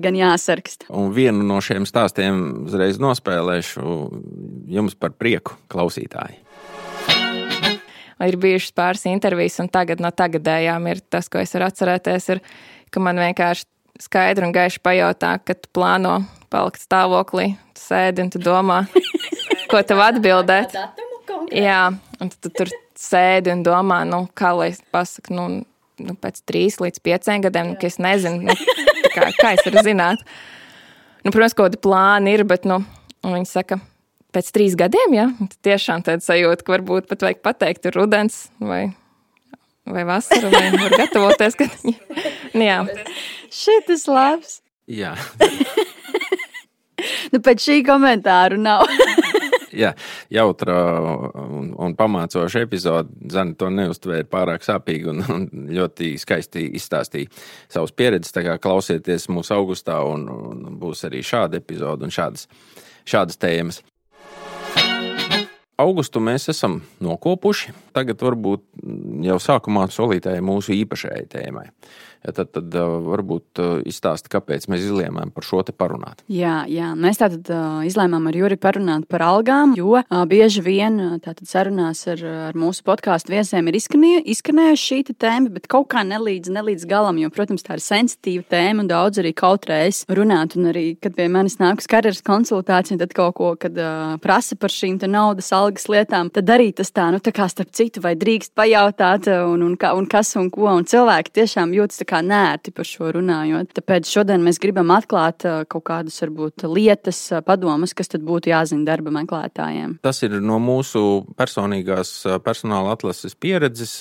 gan 0.00 0.16
jāsarkst. 0.16 0.88
Un 0.88 1.12
vienu 1.12 1.44
no 1.44 1.60
šiem 1.60 1.84
stāstiem 1.84 2.64
uzreiz 2.64 2.96
nospēlēšu 3.02 3.84
jums 4.72 4.96
par 4.96 5.12
prieku 5.12 5.58
klausītāji 5.68 6.40
ir 8.24 8.38
bijušas 8.40 8.72
pāris 8.72 9.02
intervijas, 9.10 9.58
un 9.60 9.68
tagad 9.68 10.00
no 10.00 10.08
tagadējām 10.08 10.86
ir 10.88 11.02
tas, 11.12 11.28
ko 11.28 11.42
es 11.42 11.52
varu 11.52 11.66
atcerēties, 11.66 12.28
ir, 12.32 12.40
ka 12.88 13.02
man 13.04 13.20
vienkārši 13.20 13.66
skaidri 14.00 14.48
un 14.48 14.54
gaiši 14.54 14.80
pajautā, 14.80 15.34
ka 15.44 15.58
tu 15.58 15.68
plāno 15.76 16.22
palikt 16.48 16.80
stāvoklī, 16.86 17.50
tu 17.76 17.84
sēdi 17.84 18.24
un 18.24 18.32
tu 18.32 18.40
domā, 18.40 18.84
ko 19.74 19.82
tev 19.82 20.00
atbildēt. 20.04 20.74
Jā, 21.54 21.82
un 22.22 22.30
tu, 22.30 22.38
tu 22.46 22.52
tur 22.54 22.70
sēdi 22.98 23.52
un 23.52 23.62
domā, 23.66 24.02
nu, 24.08 24.24
kā 24.38 24.52
lai 24.54 24.70
es 24.72 24.80
pasaku, 24.94 25.34
nu, 25.34 25.46
nu, 26.02 26.16
pēc 26.20 26.42
trīs 26.48 26.78
līdz 26.82 27.02
pieciem 27.04 27.42
gadiem, 27.44 27.72
nu, 27.72 27.78
ka 27.80 27.88
es 27.90 27.98
nezinu, 28.02 28.44
nu, 28.46 28.54
kā, 29.14 29.30
kā 29.38 29.54
es 29.56 29.64
varu 29.66 29.82
zināt. 29.86 30.22
Nu, 31.24 31.32
protams, 31.32 31.56
kaut 31.56 31.72
kādi 31.72 31.80
plāni 31.82 32.36
ir, 32.36 32.44
bet, 32.48 32.68
nu, 32.68 32.82
viņi 33.24 33.48
saka, 33.50 33.80
pēc 34.34 34.50
trīs 34.54 34.76
gadiem, 34.78 35.16
ja, 35.16 35.28
tad 35.40 35.56
tiešām 35.66 36.04
tāda 36.06 36.24
sajūta, 36.24 36.66
ka 36.66 36.76
varbūt 36.76 37.08
pat 37.10 37.24
vajag 37.26 37.42
pateikt, 37.44 37.88
ir 37.88 37.98
rudens 37.98 38.44
vai, 38.62 38.82
vai 39.88 40.06
vasara, 40.08 40.52
vai 40.52 40.68
var 40.76 40.98
gatavoties, 41.00 41.58
ka, 41.58 41.70
nu, 42.54 42.62
jā. 42.62 42.78
Šitas 43.54 44.06
labs. 44.10 44.60
Jā. 44.90 45.14
nu, 47.32 47.40
pēc 47.40 47.70
šī 47.70 47.80
komentāru 47.88 48.60
nav. 48.60 48.84
Jā, 49.74 49.92
jautra 50.32 50.76
un, 51.44 51.72
un 51.78 51.96
pamācoša 51.98 52.64
epizode. 52.64 53.12
Zana 53.32 53.56
to 53.58 53.70
neuztvēra 53.74 54.26
pārāk 54.30 54.66
sāpīgi 54.66 55.10
un, 55.12 55.24
un 55.34 55.48
ļoti 55.74 56.14
skaisti 56.20 56.68
izstāstīja 56.78 57.32
savus 57.72 57.94
pieredzes. 57.96 58.34
Tā 58.34 58.44
kā 58.46 58.58
klausieties 58.62 59.28
mūsu 59.32 59.56
augustā, 59.56 60.00
un, 60.06 60.28
un 60.28 60.78
būs 60.80 61.06
arī 61.08 61.24
šāda 61.26 61.60
epizode 61.62 62.06
un 62.06 62.14
šādas, 62.14 62.48
šādas 63.08 63.40
tēmas. 63.40 63.82
Augustu 65.74 66.20
mēs 66.22 66.46
esam 66.52 66.78
nokopuši. 67.02 67.72
Tagad 67.96 68.20
varbūt 68.22 68.62
jau 69.26 69.38
sākumā 69.42 69.88
solītājai 69.90 70.42
mūsu 70.44 70.70
īpašajai 70.76 71.24
tēmai. 71.32 71.66
Ja 72.24 72.32
tad, 72.36 72.52
tad 72.56 72.72
varbūt 72.74 73.60
izstāsti, 73.88 74.30
kāpēc 74.32 74.66
mēs 74.72 74.86
izlēmām 74.86 75.32
par 75.34 75.44
šo 75.44 75.62
te 75.66 75.74
parunāt. 75.76 76.22
Jā, 76.32 76.62
jā. 76.70 76.92
mēs 76.96 77.20
tātad 77.20 77.50
izlēmām 77.84 78.30
ar 78.30 78.38
Juri 78.38 78.56
parunāt 78.60 79.04
par 79.10 79.24
algām, 79.26 79.74
jo 79.76 80.00
bieži 80.30 80.64
vien 80.64 80.96
tātad 81.24 81.44
sarunās 81.50 82.04
ar, 82.10 82.22
ar 82.48 82.58
mūsu 82.58 82.84
podkāstu 82.86 83.34
viesiem 83.34 83.68
ir 83.68 83.78
izskanējusi 83.78 84.84
šī 84.84 85.00
tēma, 85.12 85.52
bet 85.54 85.68
kaut 85.70 85.90
kā 85.92 86.04
nelīdz, 86.06 86.52
nelīdz 86.54 86.86
galam, 86.88 87.18
jo, 87.20 87.30
protams, 87.34 87.64
tā 87.66 87.78
ir 87.78 87.84
sensitīva 87.84 88.44
tēma 88.54 88.84
un 88.84 88.90
daudz 88.90 89.20
arī 89.22 89.34
kautrējas 89.36 90.04
runāt. 90.16 90.56
Un 90.58 90.70
arī, 90.72 90.84
kad 91.00 91.16
pie 91.16 91.28
manis 91.32 91.58
nākas 91.60 91.88
karjeras 91.90 92.22
konsultācija, 92.24 92.98
tad 93.00 93.14
kaut 93.16 93.36
ko, 93.38 93.52
kad 93.60 93.76
uh, 93.80 94.16
prasa 94.22 94.58
par 94.60 94.72
šīm 94.72 95.00
naudas 95.10 95.50
algas 95.54 95.88
lietām, 95.90 96.30
tad 96.32 96.50
arī 96.54 96.70
tas 96.76 96.92
tā, 96.94 97.10
nu, 97.12 97.20
tā 97.22 97.34
kā 97.34 97.48
starp 97.50 97.72
citu, 97.76 98.02
vai 98.04 98.14
drīkst 98.18 98.54
pajautāt, 98.56 99.28
un, 99.28 99.64
un, 99.66 99.76
un, 99.76 100.08
kas 100.10 100.34
un 100.40 100.50
ko, 100.54 100.68
un 100.70 100.86
cilvēki 100.88 101.34
tiešām 101.40 101.74
jūtas 101.76 102.00
tā 102.02 102.08
kā 102.08 102.13
kā 102.14 102.22
nērti 102.22 102.72
par 102.74 102.86
šo 102.86 103.10
runājot. 103.16 103.72
Tāpēc 103.74 104.08
šodien 104.08 104.44
mēs 104.44 104.60
gribam 104.62 104.92
atklāt 104.94 105.44
kaut 105.70 105.84
kādas, 105.88 106.20
varbūt, 106.22 106.66
lietas, 106.70 107.20
padomas, 107.46 107.94
kas 107.96 108.12
tad 108.12 108.24
būtu 108.26 108.52
jāzina 108.52 108.86
darba 108.86 109.12
meklētājiem. 109.18 109.98
Tas 110.04 110.22
ir 110.26 110.38
no 110.44 110.60
mūsu 110.62 111.24
personīgās 111.38 112.12
personāla 112.44 112.94
atlases 112.94 113.34
pieredzes. 113.34 113.96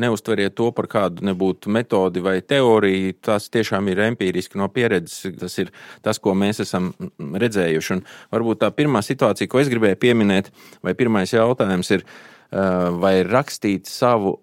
Neuztveriet 0.00 0.56
to 0.58 0.70
par 0.74 0.88
kādu 0.90 1.26
nebūtu 1.30 1.70
metodi 1.72 2.22
vai 2.24 2.40
teoriju. 2.42 3.14
Tas 3.24 3.46
tiešām 3.54 3.92
ir 3.92 4.02
empiriski 4.08 4.58
no 4.58 4.68
pieredzes. 4.74 5.36
Tas 5.38 5.58
ir 5.62 5.70
tas, 6.04 6.18
ko 6.18 6.34
mēs 6.38 6.64
esam 6.64 6.90
redzējuši. 7.18 7.94
Un 7.98 8.04
varbūt 8.34 8.64
tā 8.64 8.72
pirmā 8.74 9.04
situācija, 9.04 9.50
ko 9.50 9.62
es 9.62 9.70
gribēju 9.72 10.00
pieminēt, 10.02 10.50
vai 10.82 10.96
pirmais 10.98 11.34
jautājums 11.34 11.92
ir, 11.94 12.04
vai 12.50 13.16
rakstīt 13.26 13.88
savu, 13.90 14.36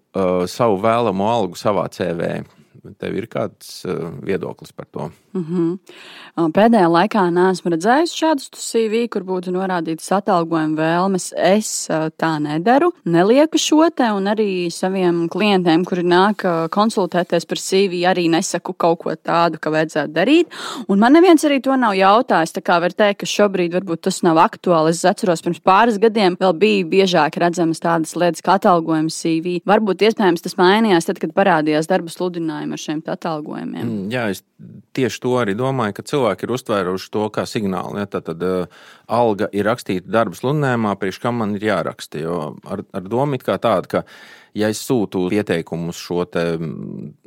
savu 0.51 0.81
vēlamo 0.83 1.29
algu 1.31 1.59
savā 1.59 1.87
CV. 1.91 2.41
Tev 3.01 3.17
ir 3.19 3.27
kāds 3.29 3.83
viedoklis 4.25 4.73
par 4.73 4.87
to? 4.89 5.09
Mm 5.33 5.45
-hmm. 5.47 6.51
Pēdējā 6.51 6.87
laikā 6.87 7.21
neesmu 7.31 7.71
redzējis 7.71 8.13
šādus 8.15 8.49
CV, 8.55 9.07
kur 9.11 9.23
būtu 9.23 9.51
norādīts 9.51 10.11
atalgojuma 10.15 10.75
vēlmes. 10.79 11.33
Es 11.35 11.87
tā 12.17 12.31
nedaru, 12.39 12.91
nelieku 13.05 13.57
šo 13.57 13.89
te, 13.95 14.11
un 14.11 14.27
arī 14.31 14.71
saviem 14.71 15.27
klientiem, 15.29 15.85
kuri 15.85 16.03
nāk 16.03 16.43
konsultēties 16.69 17.45
par 17.45 17.57
CV, 17.57 18.03
arī 18.11 18.29
nesaku 18.29 18.73
kaut 18.73 18.99
ko 18.99 19.15
tādu, 19.15 19.59
ka 19.59 19.69
vajadzētu 19.69 20.13
darīt. 20.13 20.47
Un 20.87 20.99
man 20.99 21.13
neviens 21.13 21.43
arī 21.43 21.61
to 21.61 21.75
nav 21.75 21.93
jautājis. 21.93 22.55
Tā 22.55 22.61
kā 22.61 22.79
var 22.81 22.91
teikt, 22.91 23.19
ka 23.19 23.25
šobrīd 23.25 23.73
varbūt 23.73 24.01
tas 24.01 24.23
nav 24.23 24.37
aktuāli. 24.37 24.89
Es 24.89 25.05
atceros, 25.05 25.41
pirms 25.41 25.59
pāris 25.59 25.99
gadiem 25.99 26.35
vēl 26.39 26.53
bija 26.53 26.85
biežāk 26.85 27.37
redzamas 27.37 27.79
tādas 27.79 28.15
lietas 28.15 28.41
kā 28.41 28.55
atalgojuma 28.55 29.09
CV. 29.09 29.61
Varbūt 29.65 30.01
iespējams 30.01 30.41
tas 30.41 30.57
mainījās 30.57 31.05
tad, 31.05 31.19
kad 31.19 31.31
parādījās 31.33 31.87
darba 31.87 32.09
sludinājumi 32.09 32.71
ar 32.71 32.77
šiem 32.77 33.03
atalgojumiem. 33.05 33.85
Mm, 33.85 34.09
jā, 34.11 34.29
es 34.31 34.43
tieši 34.97 35.21
to 35.23 35.33
arī 35.39 35.55
domāju, 35.57 35.95
ka 35.97 36.05
cilvēki 36.11 36.47
ir 36.47 36.53
uztvēruši 36.57 37.09
to 37.13 37.29
kā 37.33 37.45
signālu. 37.49 38.01
Ja, 38.01 38.09
tad, 38.11 38.27
tad 38.29 38.43
uh, 38.45 38.83
alga 39.07 39.49
ir 39.55 39.67
rakstīta 39.69 40.11
darba 40.11 40.37
sludinājumā, 40.37 40.95
priekš 40.99 41.21
kam 41.23 41.41
man 41.41 41.55
ir 41.57 41.67
jāraksta. 41.69 42.21
Jo 42.21 42.37
ar, 42.65 42.83
ar 42.93 43.07
domu 43.07 43.39
kā 43.41 43.57
tādu, 43.61 43.91
ka, 43.95 44.03
ja 44.57 44.71
es 44.71 44.83
sūtu 44.83 45.27
pieteikumu 45.31 45.91
uz 45.93 45.99
šo 46.01 46.25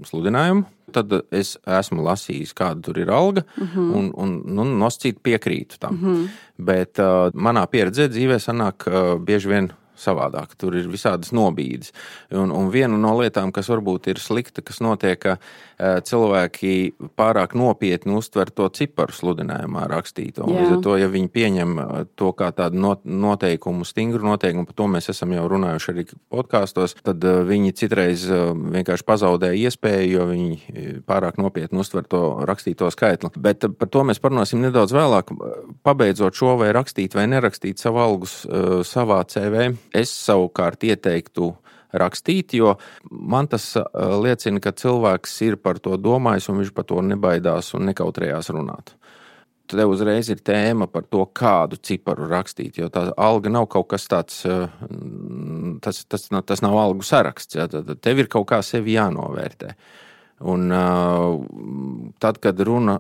sludinājumu, 0.09 0.67
tad 0.95 1.15
es 1.35 1.55
esmu 1.67 2.05
lasījis, 2.07 2.55
kāda 2.57 2.85
tur 2.85 3.01
ir 3.03 3.11
alga, 3.11 3.45
mhm. 3.57 3.71
-huh. 3.75 3.95
un, 3.99 4.11
un 4.15 4.35
nu, 4.57 4.67
nosacīt 4.85 5.23
piekrītu 5.23 5.79
tam. 5.79 5.95
Mhm. 5.95 6.15
-huh. 6.15 6.29
Bet 6.59 6.99
uh, 6.99 7.33
manā 7.35 7.67
pieredzē 7.67 8.09
dzīvē 8.09 8.39
sanāk 8.39 8.87
uh, 8.87 9.19
bieži 9.21 9.49
vien 9.49 9.73
savādāk. 10.01 10.55
Tur 10.59 10.77
ir 10.79 10.89
visādas 10.91 11.33
nobīdes. 11.35 11.93
Un, 12.35 12.53
un 12.55 12.71
viena 12.73 12.99
no 13.01 13.15
lietām, 13.19 13.53
kas 13.55 13.71
varbūt 13.73 14.11
ir 14.13 14.21
slikta, 14.23 14.63
kas 14.65 14.81
notiek, 14.85 15.19
ka 15.21 15.37
uh, 15.39 16.01
cilvēki 16.05 16.75
pārāk 17.19 17.55
nopietni 17.59 18.17
uztver 18.19 18.51
to 18.55 18.69
ciparu 18.75 19.15
sludinājumā 19.15 19.87
rakstīto. 19.91 20.47
Līdz 20.51 20.77
ar 20.77 20.83
to, 20.85 20.97
ja 21.01 21.11
viņi 21.11 21.31
pieņem 21.35 21.77
to 22.19 22.33
kā 22.37 22.51
tādu 22.57 22.81
not, 22.83 23.05
noteikumu, 23.05 23.87
stingru 23.89 24.25
noteikumu, 24.27 24.67
par 24.71 24.79
to 24.83 24.89
mēs 24.97 25.11
esam 25.15 25.35
jau 25.35 25.47
runājuši 25.51 25.93
arī 25.95 26.07
podkāstos, 26.33 26.97
tad 27.07 27.25
uh, 27.27 27.43
viņi 27.47 27.75
citreiz 27.79 28.27
uh, 28.31 28.53
vienkārši 28.55 29.09
pazaudē 29.09 29.55
iespēju, 29.65 30.11
jo 30.15 30.29
viņi 30.31 31.01
pārāk 31.09 31.39
nopietni 31.43 31.81
uztver 31.83 32.07
to 32.11 32.23
rakstīto 32.49 32.91
skaitli. 32.95 33.33
Bet 33.41 33.67
par 33.79 33.91
to 33.91 34.05
mēs 34.07 34.23
parunāsim 34.23 34.63
nedaudz 34.65 34.95
vēlāk. 34.95 35.33
Pabeidzot 35.87 36.37
šo 36.37 36.57
vai 36.61 36.73
rakstīt 36.75 37.17
vai 37.17 37.27
nerakstīt 37.31 37.83
savu 37.83 38.03
algus 38.05 38.43
savā 38.89 39.23
CV 39.29 39.73
Es 39.95 40.13
savukārt 40.25 40.85
ieteiktu 40.87 41.53
rakstīt, 41.95 42.57
jo 42.59 42.75
man 43.11 43.49
tas 43.51 43.69
uh, 43.79 43.87
liecina, 44.23 44.61
ka 44.63 44.75
cilvēks 44.75 45.37
ir 45.47 45.59
par 45.63 45.79
to 45.83 45.97
domājis 46.01 46.51
un 46.51 46.61
viņš 46.63 46.75
par 46.75 46.89
to 46.91 47.01
nebaidās 47.07 47.73
un 47.79 47.87
nekautrējās 47.91 48.51
runāt. 48.55 48.95
Te 49.71 49.87
uzreiz 49.89 50.29
ir 50.29 50.43
tēma 50.45 50.91
par 50.93 51.07
to, 51.09 51.23
kādu 51.33 51.79
ciparu 51.81 52.27
rakstīt. 52.29 52.77
Jo 52.83 52.91
tā 52.93 53.07
alga 53.17 53.53
nav 53.53 53.69
kaut 53.73 53.89
kas 53.95 54.05
tāds, 54.11 54.43
uh, 54.45 54.67
tas, 55.85 56.03
tas, 56.05 56.29
tas 56.29 56.65
nav 56.65 56.77
algu 56.83 57.07
saraksts. 57.07 57.57
Ja? 57.57 57.69
Tev 57.71 58.21
ir 58.21 58.29
kaut 58.33 58.51
kā 58.51 58.61
sevi 58.67 58.99
jānovērtē. 58.99 59.73
Un, 60.45 60.69
tad, 62.21 62.37
kad 62.43 62.59
runa 62.61 62.99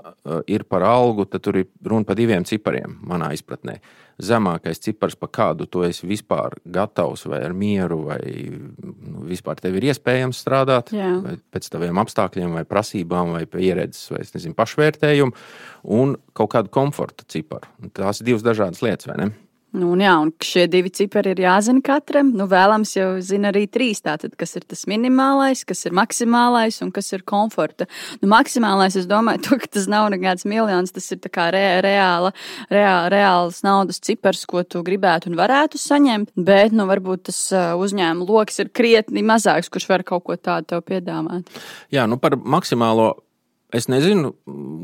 ir 0.49 0.65
par 0.65 0.85
algu, 0.89 1.27
tad 1.29 1.43
tur 1.45 1.59
ir 1.61 1.69
runa 1.85 2.09
par 2.09 2.17
diviem 2.17 2.47
cipariem, 2.49 2.97
manā 3.05 3.35
izpratnē. 3.37 3.77
Zemākais 4.25 4.79
cipars, 4.81 5.17
pa 5.19 5.27
kādu 5.27 5.67
tu 5.67 5.83
esi 5.85 6.07
vispār 6.07 6.55
gatavs 6.65 7.27
vai 7.27 7.43
ar 7.45 7.53
mieru, 7.53 7.99
vai 8.07 8.21
nu, 8.23 9.25
vispār 9.29 9.59
tev 9.61 9.77
ir 9.77 9.89
iespējams 9.91 10.41
strādāt, 10.41 10.95
Jā. 10.95 11.11
vai 11.21 11.35
pēc 11.53 11.69
taviem 11.75 11.99
apstākļiem, 12.01 12.55
vai 12.55 12.65
prasībām, 12.69 13.35
vai 13.35 13.45
pieredzes, 13.51 14.07
vai 14.15 14.23
nezinu, 14.23 14.57
pašvērtējumu, 14.57 15.35
un 15.99 16.15
kaut 16.33 16.55
kādu 16.55 16.73
komforta 16.73 17.27
ciparu. 17.29 17.69
Tās 17.93 18.23
ir 18.23 18.31
divas 18.31 18.47
dažādas 18.47 18.85
lietas, 18.87 19.11
vai 19.11 19.19
ne? 19.21 19.33
Nu, 19.75 19.89
un 19.91 20.03
jā, 20.05 20.13
un 20.23 20.31
šie 20.45 20.69
divi 20.71 20.93
cipari 20.95 21.33
ir 21.35 21.41
jāzina 21.43 21.83
katram. 21.83 22.29
Nu, 22.39 22.47
vēlams 22.51 22.93
jau 22.95 23.09
zina 23.27 23.51
arī 23.51 23.65
trīs. 23.67 23.99
Tātad, 24.05 24.37
kas 24.39 24.55
ir 24.55 24.67
tas 24.71 24.85
minimālais, 24.91 25.65
kas 25.67 25.83
ir 25.89 25.97
maksimālais 25.99 26.79
un 26.85 26.93
kas 26.95 27.11
ir 27.17 27.25
komforta. 27.27 27.89
Nu, 28.23 28.29
maksimālais, 28.31 28.95
es 29.01 29.09
domāju, 29.11 29.43
to, 29.49 29.59
ka 29.59 29.73
tas 29.75 29.89
nav 29.91 30.07
nekāds 30.15 30.47
miljons, 30.47 30.95
tas 30.95 31.11
ir 31.11 31.27
re, 31.27 31.65
reāla, 31.83 32.31
reāla, 32.71 33.11
reāls 33.11 33.65
naudas 33.67 33.99
cipars, 33.99 34.45
ko 34.47 34.63
tu 34.63 34.85
gribētu 34.87 35.33
un 35.33 35.41
varētu 35.43 35.83
saņemt. 35.83 36.31
Bet, 36.39 36.71
nu, 36.71 36.87
varbūt 36.87 37.27
tas 37.33 37.43
uzņēmuma 37.55 38.31
lokus 38.31 38.63
ir 38.63 38.71
krietni 38.71 39.27
mazāks, 39.27 39.73
kurš 39.75 39.91
var 39.91 40.07
kaut 40.07 40.29
ko 40.29 40.39
tādu 40.39 40.71
tev 40.71 40.87
piedāvāt. 40.87 41.51
Jā, 41.91 42.07
nu 42.07 42.21
par 42.23 42.39
maksimālo 42.39 43.24
Es 43.75 43.89
nezinu, 43.91 44.31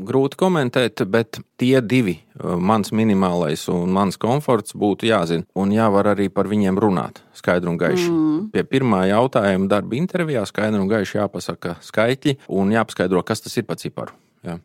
grūti 0.07 0.35
komentēt, 0.39 1.03
bet 1.07 1.39
tie 1.61 1.79
divi, 1.79 2.17
uh, 2.35 2.57
mans 2.59 2.91
minimālais 2.91 3.63
un 3.71 3.93
mans 3.95 4.19
komforts, 4.19 4.75
būtu 4.75 5.07
jāzina. 5.07 5.47
Un 5.55 5.71
jāvar 5.71 6.11
arī 6.11 6.27
par 6.33 6.49
viņiem 6.51 6.79
runāt 6.81 7.21
skaidri 7.37 7.71
un 7.71 7.77
gaiši. 7.79 8.09
Mm. 8.09 8.41
Pie 8.51 8.65
pirmā 8.67 9.05
jautājuma 9.11 9.69
darba 9.71 9.95
intervijā 9.95 10.43
skaidri 10.49 10.81
un 10.81 10.91
gaiši 10.91 11.21
jāpasaka 11.21 11.77
skaitļi 11.87 12.35
un 12.51 12.73
jāpaskaidro, 12.75 13.23
kas 13.23 13.45
tas 13.45 13.55
ir 13.61 13.67
pa 13.69 13.79
ciparu. 13.79 14.17
Ja. 14.41 14.55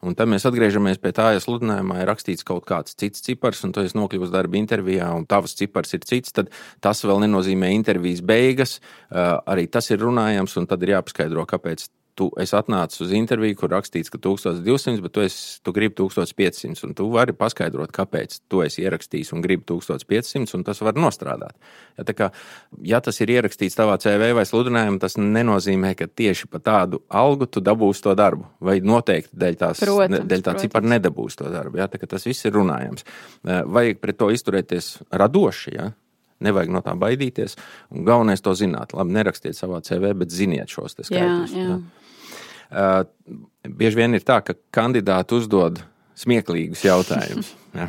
Un 0.00 0.14
tad 0.16 0.30
mēs 0.32 0.46
atgriežamies 0.48 0.96
pie 0.98 1.12
tā, 1.14 1.28
ja 1.36 1.40
sludinājumā 1.44 1.98
ir 2.00 2.08
rakstīts 2.08 2.46
kaut 2.48 2.64
kāds 2.68 2.96
cits 2.96 3.20
cipars, 3.22 3.60
un 3.66 3.74
tu 3.76 3.82
esi 3.84 3.98
nokļuvis 3.98 4.32
darba 4.32 4.56
intervijā, 4.56 5.10
un 5.12 5.26
tavs 5.28 5.52
cipars 5.58 5.92
ir 5.92 6.06
cits, 6.08 6.32
tad 6.32 6.48
tas 6.84 7.04
vēl 7.04 7.20
nenozīmē 7.26 7.68
intervijas 7.76 8.24
beigas. 8.24 8.78
Uh, 9.10 9.36
arī 9.52 9.68
tas 9.68 9.92
ir 9.92 10.00
runājams, 10.00 10.56
un 10.56 10.68
tad 10.70 10.82
ir 10.82 10.94
jāpaskaidro, 10.96 11.44
kāpēc 11.52 11.84
tu 12.16 12.28
esi 12.40 12.54
atnācis 12.56 13.02
uz 13.04 13.12
interviju, 13.16 13.58
kur 13.60 13.70
rakstīts, 13.74 14.10
ka 14.12 14.18
1200, 14.22 15.02
bet 15.04 15.12
tu, 15.14 15.22
esi, 15.24 15.58
tu 15.64 15.72
gribi 15.76 15.94
1500. 15.98 16.84
Un 16.86 16.94
tu 16.96 17.08
vari 17.12 17.34
paskaidrot, 17.36 17.92
kāpēc 17.94 18.38
tu 18.50 18.62
esi 18.64 18.84
ierakstījis 18.86 19.34
un 19.36 19.44
gribi 19.44 19.66
1500, 19.68 20.54
un 20.56 20.64
tas 20.66 20.80
var 20.84 20.96
nostrādāt. 20.98 21.56
Ja, 21.98 22.06
kā, 22.16 22.30
ja 22.86 23.02
tas 23.04 23.20
ir 23.20 23.32
ierakstīts 23.36 23.76
tavā 23.78 23.98
CV 24.02 24.32
vai 24.36 24.46
sludinājumā, 24.48 25.00
tas 25.02 25.18
nenozīmē, 25.20 25.92
ka 25.98 26.08
tieši 26.08 26.48
par 26.52 26.64
tādu 26.66 27.02
algu 27.08 27.48
tu 27.50 27.62
dabūsi 27.64 28.06
to 28.06 28.16
darbu. 28.18 28.48
Vai 28.64 28.78
noteikti 28.84 29.36
dēļ, 29.36 29.60
tās, 29.60 29.84
protams, 29.84 30.24
dēļ 30.30 30.46
tā 30.48 30.56
cipara 30.64 30.96
nedabūsi 30.96 31.42
to 31.42 31.52
darbu. 31.52 31.82
Ja, 31.82 31.90
tas 31.92 32.26
viss 32.28 32.48
ir 32.48 32.56
runājams. 32.56 33.06
Eh, 33.44 33.62
vajag 33.76 34.00
pret 34.02 34.20
to 34.20 34.32
izturēties 34.32 34.90
radoši. 35.12 35.76
Ja? 35.76 35.90
Nevajag 36.44 36.72
no 36.72 36.82
tā 36.84 36.92
baidīties. 37.00 37.56
Un 37.92 38.04
galvenais 38.08 38.42
to 38.44 38.52
zināt. 38.56 38.92
Labi, 38.96 39.14
nerakstiet 39.16 39.56
savā 39.56 39.80
CV, 39.84 40.12
bet 40.20 40.34
ziniet 40.34 40.72
šos 40.72 40.98
skaitļus. 40.98 41.56
Uh, 42.66 43.04
bieži 43.66 44.00
vien 44.00 44.18
ir 44.18 44.24
tā, 44.26 44.40
ka 44.44 44.56
kandidāti 44.74 45.38
uzdod 45.38 45.80
smieklīgus 46.18 46.84
jautājumus. 46.86 47.52
ja. 47.76 47.88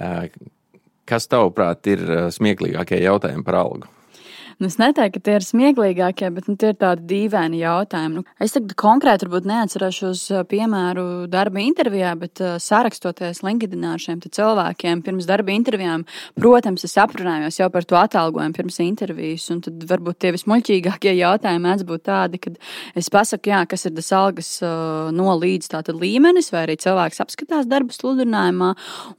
uh, 0.00 0.26
kas 1.10 1.26
tavuprāt 1.30 1.86
ir 1.90 2.04
smieklīgākie 2.32 3.02
jautājumi 3.02 3.44
par 3.46 3.60
algu? 3.64 3.90
Nu, 4.60 4.68
es 4.68 4.76
neteiktu, 4.76 5.16
ka 5.16 5.24
tie 5.24 5.34
ir 5.38 5.44
smieklīgākie, 5.46 6.28
bet 6.36 6.48
nu, 6.50 6.54
tie 6.60 6.74
ir 6.74 6.76
tādi 6.76 7.06
dīvaini 7.08 7.62
jautājumi. 7.62 8.20
Nu, 8.20 8.24
es 8.44 8.52
tagad 8.52 8.74
konkrēti 8.76 9.24
neatcerēšos 9.24 10.24
piemēru 10.50 11.04
darba 11.32 11.62
intervijā, 11.64 12.10
bet 12.20 12.42
uh, 12.44 12.58
sarakstoties 12.60 13.40
LinkedIn 13.40 13.86
ar 13.88 14.02
šiem 14.02 14.18
cilvēkiem 14.20 15.00
pirms 15.06 15.24
darba 15.30 15.54
intervijām, 15.54 16.04
protams, 16.36 16.84
es 16.84 16.96
aprunājos 17.00 17.56
jau 17.56 17.70
par 17.72 17.86
to 17.88 17.96
atalgojumu 17.96 18.58
pirms 18.58 18.76
intervijas. 18.84 19.46
Tad 19.64 19.86
varbūt 19.88 20.18
tie 20.20 20.34
vismuļķīgākie 20.36 21.16
jautājumi 21.16 21.64
mēdz 21.64 21.86
būt 21.88 22.04
tādi, 22.10 22.42
kad 22.44 22.60
es 22.92 23.08
pasaku, 23.08 23.54
jā, 23.54 23.62
kas 23.64 23.88
ir 23.88 23.96
tas 23.96 24.12
algas 24.12 24.52
uh, 24.60 25.08
no 25.16 25.38
līdz 25.40 25.72
tātad 25.72 25.96
līmenis, 25.96 26.52
vai 26.52 26.66
arī 26.66 26.76
cilvēks 26.84 27.24
apskatās 27.24 27.70
darba 27.70 27.96
sludinājumā. 27.96 28.74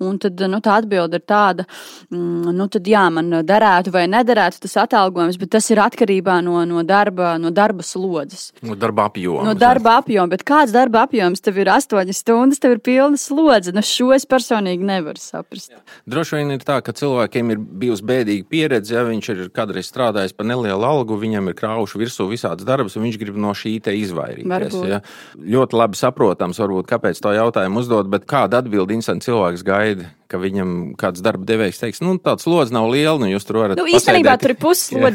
Un 0.06 0.22
tad 0.22 0.46
nu, 0.54 0.62
tā 0.62 0.78
atbilde 0.84 1.18
ir 1.18 1.26
tāda, 1.26 1.66
mm, 2.14 2.54
nu 2.62 2.70
tad 2.70 2.94
jā, 2.94 3.08
man 3.10 3.42
derētu 3.42 3.98
vai 3.98 4.06
nederētu 4.12 4.68
tas 4.68 4.78
atalgojums 4.86 5.31
protams, 5.32 5.40
bet 5.40 5.52
tas 5.52 5.70
ir 5.72 5.80
atkarībā 5.80 6.42
no, 6.44 6.64
no, 6.66 6.84
darba, 6.84 7.38
no 7.40 7.52
darba 7.52 7.84
slodzes. 7.84 8.52
No 8.62 8.76
darba 8.76 9.08
apjoma. 9.10 9.46
No 9.46 9.54
darba 9.54 10.00
apjoma, 10.00 10.30
bet 10.30 10.44
kāds 10.44 10.72
darba 10.72 11.06
apjoms 11.06 11.42
tev 11.42 11.58
ir 11.60 11.70
astoņas 11.70 12.22
stundas, 12.22 12.60
tev 12.60 12.76
ir 12.76 12.80
pilna 12.80 13.18
slodze? 13.18 13.72
Nu, 13.72 13.82
šo 13.82 14.14
es 14.14 14.26
personīgi 14.26 14.84
nevaru 14.84 15.20
saprast. 15.20 15.72
Jā. 15.72 15.82
Droši 16.06 16.40
vien 16.40 16.52
ir 16.52 16.64
tā, 16.64 16.82
ka 16.82 16.94
cilvēkiem 16.94 17.52
ir 17.52 17.60
bijusi 17.60 18.04
bēdīga 18.06 18.48
pieredze, 18.50 18.96
ja 18.96 19.04
viņš 19.08 19.30
ir 19.34 19.44
kādreiz 19.54 19.90
strādājis 19.90 20.36
par 20.36 20.46
nelielu 20.46 20.86
algu, 20.86 21.18
viņam 21.18 21.52
ir 21.52 21.58
krājuši 21.58 22.02
virsū 22.02 22.30
visādas 22.32 22.68
darbas, 22.68 22.98
un 22.98 23.08
viņš 23.08 23.20
grib 23.22 23.38
no 23.38 23.54
šī 23.54 23.80
te 23.84 23.96
izvairīties. 23.96 24.80
Ja? 24.90 25.02
Ļoti 25.38 25.78
labi 25.78 26.00
saprotams, 26.00 26.62
varbūt, 26.62 26.90
kāpēc 26.90 27.22
to 27.22 27.36
jautājumu 27.36 27.82
uzdot, 27.82 28.10
bet 28.12 28.28
kāda 28.30 28.62
atbildi 28.62 29.00
instants 29.00 29.30
cilvēks 29.30 29.68
gaida? 29.68 30.12
ka 30.32 30.40
viņam 30.40 30.94
kāds 31.00 31.24
darba 31.24 31.46
devējs 31.48 31.82
teiks, 31.82 32.02
nu, 32.04 32.16
tāds 32.24 32.46
slodzi 32.48 32.76
nav 32.76 32.88
liela, 32.92 33.18
nu, 33.20 33.28
jūs 33.34 33.46
tur 33.48 33.62
varat. 33.62 33.80
Nu, 33.80 33.88
īstenībā 33.92 34.38
tur 34.40 34.54
ir 34.54 34.60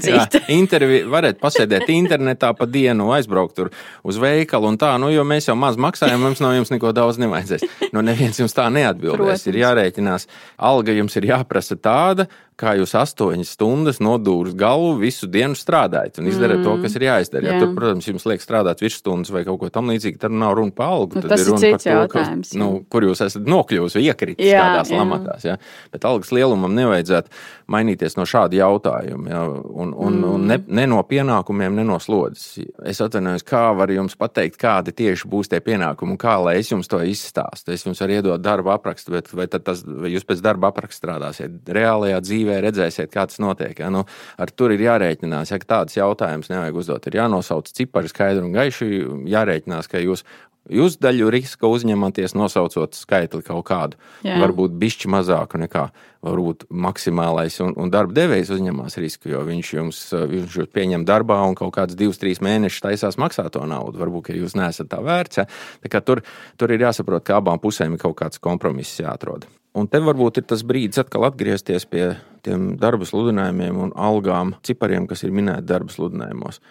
puslodzīta. 0.06 0.42
Interviju 0.60 1.10
varat 1.12 1.40
pasēdēt 1.42 1.90
internetā 1.92 2.52
pa 2.56 2.68
dienu, 2.70 3.10
aizbraukt 3.16 3.56
tur 3.58 3.72
uz 4.06 4.20
veikalu 4.22 4.72
un 4.72 4.80
tā, 4.80 4.94
nu, 5.02 5.10
jo 5.14 5.24
mēs 5.28 5.50
jau 5.50 5.56
maz 5.58 5.78
maksājam, 5.80 6.22
mums 6.22 6.42
no 6.44 6.52
jums 6.54 6.72
neko 6.74 6.94
daudz 6.96 7.20
nevajadzēs. 7.22 7.66
Nu, 7.92 8.04
neviens 8.06 8.40
jums 8.40 8.56
tā 8.56 8.68
neatbildēs. 8.72 9.16
Protams. 9.16 9.46
Ir 9.50 9.60
jārēķinās, 9.62 10.28
alga 10.70 10.96
jums 10.96 11.16
ir 11.20 11.30
jāprasa 11.32 11.78
tāda, 11.80 12.28
kā 12.60 12.72
jūs 12.78 12.94
astoņas 12.96 13.50
stundas 13.56 13.98
nodūrus 14.00 14.54
galvu 14.56 14.94
visu 15.02 15.28
dienu 15.28 15.56
strādājat 15.58 16.20
un 16.20 16.30
izdarāt 16.30 16.62
mm. 16.62 16.64
to, 16.64 16.74
kas 16.84 16.96
ir 16.96 17.04
jāizdara. 17.04 17.50
Ja 17.50 17.60
tur, 17.60 17.74
protams, 17.76 18.08
jums 18.08 18.24
liek 18.28 18.40
strādāt 18.40 18.80
virsstundas 18.84 19.32
vai 19.34 19.42
kaut 19.44 19.60
ko 19.60 19.68
tamlīdzīgu, 19.72 20.20
tad 20.22 20.32
nav 20.32 20.56
runa 20.56 20.72
par 20.76 20.94
algu. 20.94 21.20
Nu, 21.20 21.28
tas 21.28 21.44
ir 21.44 21.50
runa 21.52 21.72
par 21.74 21.82
to, 21.82 21.90
jautājums, 21.92 22.52
ka, 22.54 22.60
nu, 22.62 22.68
kur 22.92 23.06
jūs 23.08 23.20
esat 23.26 23.50
nokļuvusi 23.52 24.00
vai 24.00 24.04
iekritis 24.08 24.48
jā, 24.48 24.62
kādās 24.64 24.92
jā. 24.92 25.00
lamatās. 25.02 25.44
Ja? 25.44 25.58
Bet 25.92 26.08
algas 26.08 26.32
lielumam 26.32 26.72
nevajadzētu 26.78 27.42
mainīties 27.76 28.16
no 28.16 28.24
šāda 28.28 28.56
jautājuma. 28.62 29.30
Ja? 29.34 29.42
Un, 29.44 29.92
un, 29.92 30.16
mm. 30.16 30.32
un 30.32 30.48
ne, 30.48 30.58
ne 30.80 30.88
no 30.88 31.02
pienākumiem, 31.04 31.76
ne 31.76 31.84
no 31.84 32.00
slodzes. 32.00 32.56
Es 32.88 33.02
atvainojos, 33.04 33.44
kā 33.46 33.66
var 33.76 33.92
jums 33.92 34.16
pateikt, 34.16 34.56
kādi 34.62 34.96
tieši 34.96 35.28
būs 35.28 35.52
tie 35.52 35.60
pienākumi 35.60 36.16
un 36.16 36.20
kā 36.20 36.38
lai 36.40 36.56
es 36.62 36.72
jums 36.72 36.88
to 36.88 37.02
izstāstu. 37.04 37.76
Es 37.76 37.84
jums 37.84 38.00
varu 38.00 38.16
iedot 38.16 38.40
darba 38.40 38.78
aprakstu, 38.78 39.12
bet 39.12 39.28
vai, 39.36 39.48
tas, 39.52 39.84
vai 39.84 40.14
jūs 40.14 40.24
pēc 40.24 40.40
darba 40.44 40.72
apraksta 40.72 41.04
strādāsiet 41.04 41.74
reālajā 41.76 42.24
dzīvē? 42.24 42.45
Dzīvē 42.46 42.62
redzēsiet, 42.64 43.12
kā 43.12 43.26
tas 43.28 43.40
notiek. 43.42 43.76
Ja? 43.78 43.90
Nu, 43.92 44.06
ar 44.38 44.52
tur 44.54 44.74
ir 44.74 44.84
jārēķinās, 44.86 45.52
ja 45.52 45.60
tādas 45.62 45.98
jautājumas 45.98 46.50
nevajag 46.52 46.82
uzdot. 46.82 47.06
Ir 47.06 47.20
jānosauc 47.22 47.70
cipari 47.74 48.12
skaidri 48.12 48.44
un 48.46 48.54
gaiši, 48.56 48.90
jārēķinās, 49.32 49.90
ka 49.90 50.02
jūs 50.02 50.26
Jūs 50.66 50.96
daļu 50.98 51.28
riska 51.30 51.68
uzņematies, 51.70 52.32
nosaucot 52.34 52.96
skaitli 52.98 53.38
kaut 53.46 53.62
kādu. 53.68 54.00
Jā. 54.26 54.34
Varbūt 54.42 54.72
bišķi 54.80 55.10
mazāku 55.14 55.60
nekā 55.62 55.84
varbūt 56.26 56.64
maksimālais, 56.74 57.60
un, 57.62 57.70
un 57.78 57.92
darba 57.94 58.16
devējs 58.16 58.50
uzņemās 58.56 58.98
risku, 58.98 59.30
jo 59.30 59.44
viņš 59.46 59.70
jums, 59.76 60.00
viņš 60.32 60.56
jūs 60.58 60.72
pieņem 60.74 61.04
darbā 61.06 61.36
un 61.46 61.54
kaut 61.54 61.70
kādus 61.76 61.94
divus, 61.94 62.18
trīs 62.18 62.42
mēnešus 62.42 62.82
taisās 62.82 63.20
maksāt 63.22 63.52
to 63.54 63.62
naudu. 63.62 64.02
Varbūt, 64.02 64.32
jūs 64.34 64.58
neesat 64.58 64.90
tā 64.90 64.98
vērts. 65.06 65.44
Ja? 65.44 66.02
Tur, 66.02 66.24
tur 66.58 66.74
ir 66.74 66.82
jāsaprot, 66.82 67.22
ka 67.22 67.38
abām 67.38 67.62
pusēm 67.62 67.94
ir 67.94 68.02
kaut 68.02 68.18
kāds 68.18 68.42
kompromiss 68.42 68.98
jāatrod. 68.98 69.46
Un 69.76 69.90
te 69.92 70.00
varbūt 70.00 70.40
ir 70.40 70.46
tas 70.48 70.62
brīdis 70.64 71.02
atkal 71.02 71.26
atgriezties 71.28 71.84
pie 71.90 72.14
tiem 72.46 72.74
darba 72.80 73.06
sludinājumiem 73.08 73.80
un 73.86 73.94
algām, 73.98 74.54
cipariem, 74.66 75.08
kas 75.10 75.26
ir 75.26 75.34
minēti 75.34 75.68
darba 75.68 75.92
sludinājumos. 75.92 76.62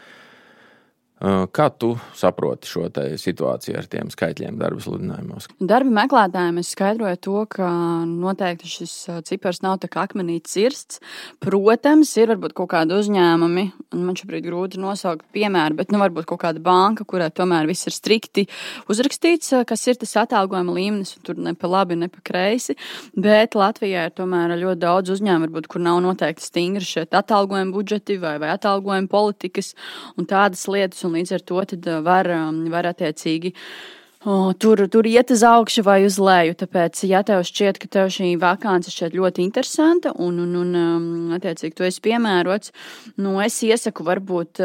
Kā 1.15 1.69
tu 1.71 1.93
saproti 2.12 2.67
šo 2.67 2.89
situāciju 2.91 3.78
ar 3.80 3.86
tiem 3.88 4.10
skaitļiem 4.12 4.58
darba 4.60 4.84
sludinājumos? 4.84 5.47
Darba 5.63 5.93
meklētājiem 6.01 6.58
es 6.60 6.73
skaidroju 6.75 7.19
to, 7.23 7.36
ka 7.56 7.69
noteikti 8.04 8.67
šis 8.67 8.95
cipars 9.30 9.62
nav 9.63 9.78
tā 9.80 9.88
kā 9.88 10.04
akmenī 10.04 10.41
cirsts. 10.43 10.99
Protams, 11.39 12.12
ir 12.19 12.34
varbūt 12.34 12.56
kaut 12.58 12.73
kādi 12.73 12.97
uzņēmumi, 12.99 13.63
man 13.95 14.19
šobrīd 14.19 14.43
grūti 14.43 14.82
nosaukt 14.84 15.23
piemēru, 15.36 15.78
bet 15.80 15.93
nu, 15.95 16.01
varbūt 16.04 16.28
kaut 16.28 16.41
kāda 16.43 16.60
banka, 16.60 17.08
kurai 17.08 17.32
tomēr 17.32 17.71
viss 17.71 17.88
ir 17.88 17.95
strikti 17.95 18.43
uzrakstīts, 18.91 19.54
kas 19.71 19.88
ir 19.88 20.01
tas 20.04 20.17
atalgojuma 20.25 20.75
līmenis, 20.75 21.15
tur 21.23 21.39
ne 21.39 21.56
pa 21.56 21.71
labi, 21.71 21.95
ne 21.95 22.12
pa 22.12 22.19
kreisi. 22.28 22.75
Bet 23.15 23.56
Latvijā 23.56 24.10
ir 24.10 24.15
tomēr 24.19 24.58
ļoti 24.60 24.84
daudz 24.84 25.15
uzņēmumu, 25.15 25.47
varbūt, 25.47 25.71
kur 25.71 25.86
nav 25.88 26.04
noteikti 26.04 26.43
stingri 26.43 26.84
šie 26.84 27.08
atalgojuma 27.08 27.71
budžeti 27.71 28.19
vai, 28.19 28.36
vai 28.43 28.51
atalgojuma 28.60 29.08
politikas 29.08 29.71
un 30.19 30.28
tādas 30.28 30.67
lietas 30.67 31.06
un 31.06 31.14
līdz 31.15 31.36
ar 31.38 31.45
to 31.45 31.62
var, 32.06 32.32
var 32.71 32.89
attiecīgi. 32.91 33.54
O, 34.25 34.54
tur, 34.58 34.80
tur 34.89 35.06
iet 35.06 35.30
uz 35.30 35.43
augšu 35.45 35.84
vai 35.86 35.99
uz 36.08 36.15
leju. 36.17 36.56
Tāpēc, 36.58 37.04
ja 37.06 37.21
tev 37.25 37.43
šķiet, 37.45 37.78
ka 37.78 37.89
tev 37.93 38.10
šī 38.10 38.32
vakance 38.41 38.89
šķiet 38.89 39.13
ļoti 39.13 39.43
interesanta 39.45 40.15
un, 40.17 40.39
un, 40.41 40.56
un 40.63 41.36
attiecīgi, 41.38 41.75
tu 41.78 41.86
esi 41.86 42.01
piemērots, 42.08 42.73
nu, 43.21 43.38
es 43.45 43.60
iesaku, 43.67 44.08
varbūt, 44.08 44.63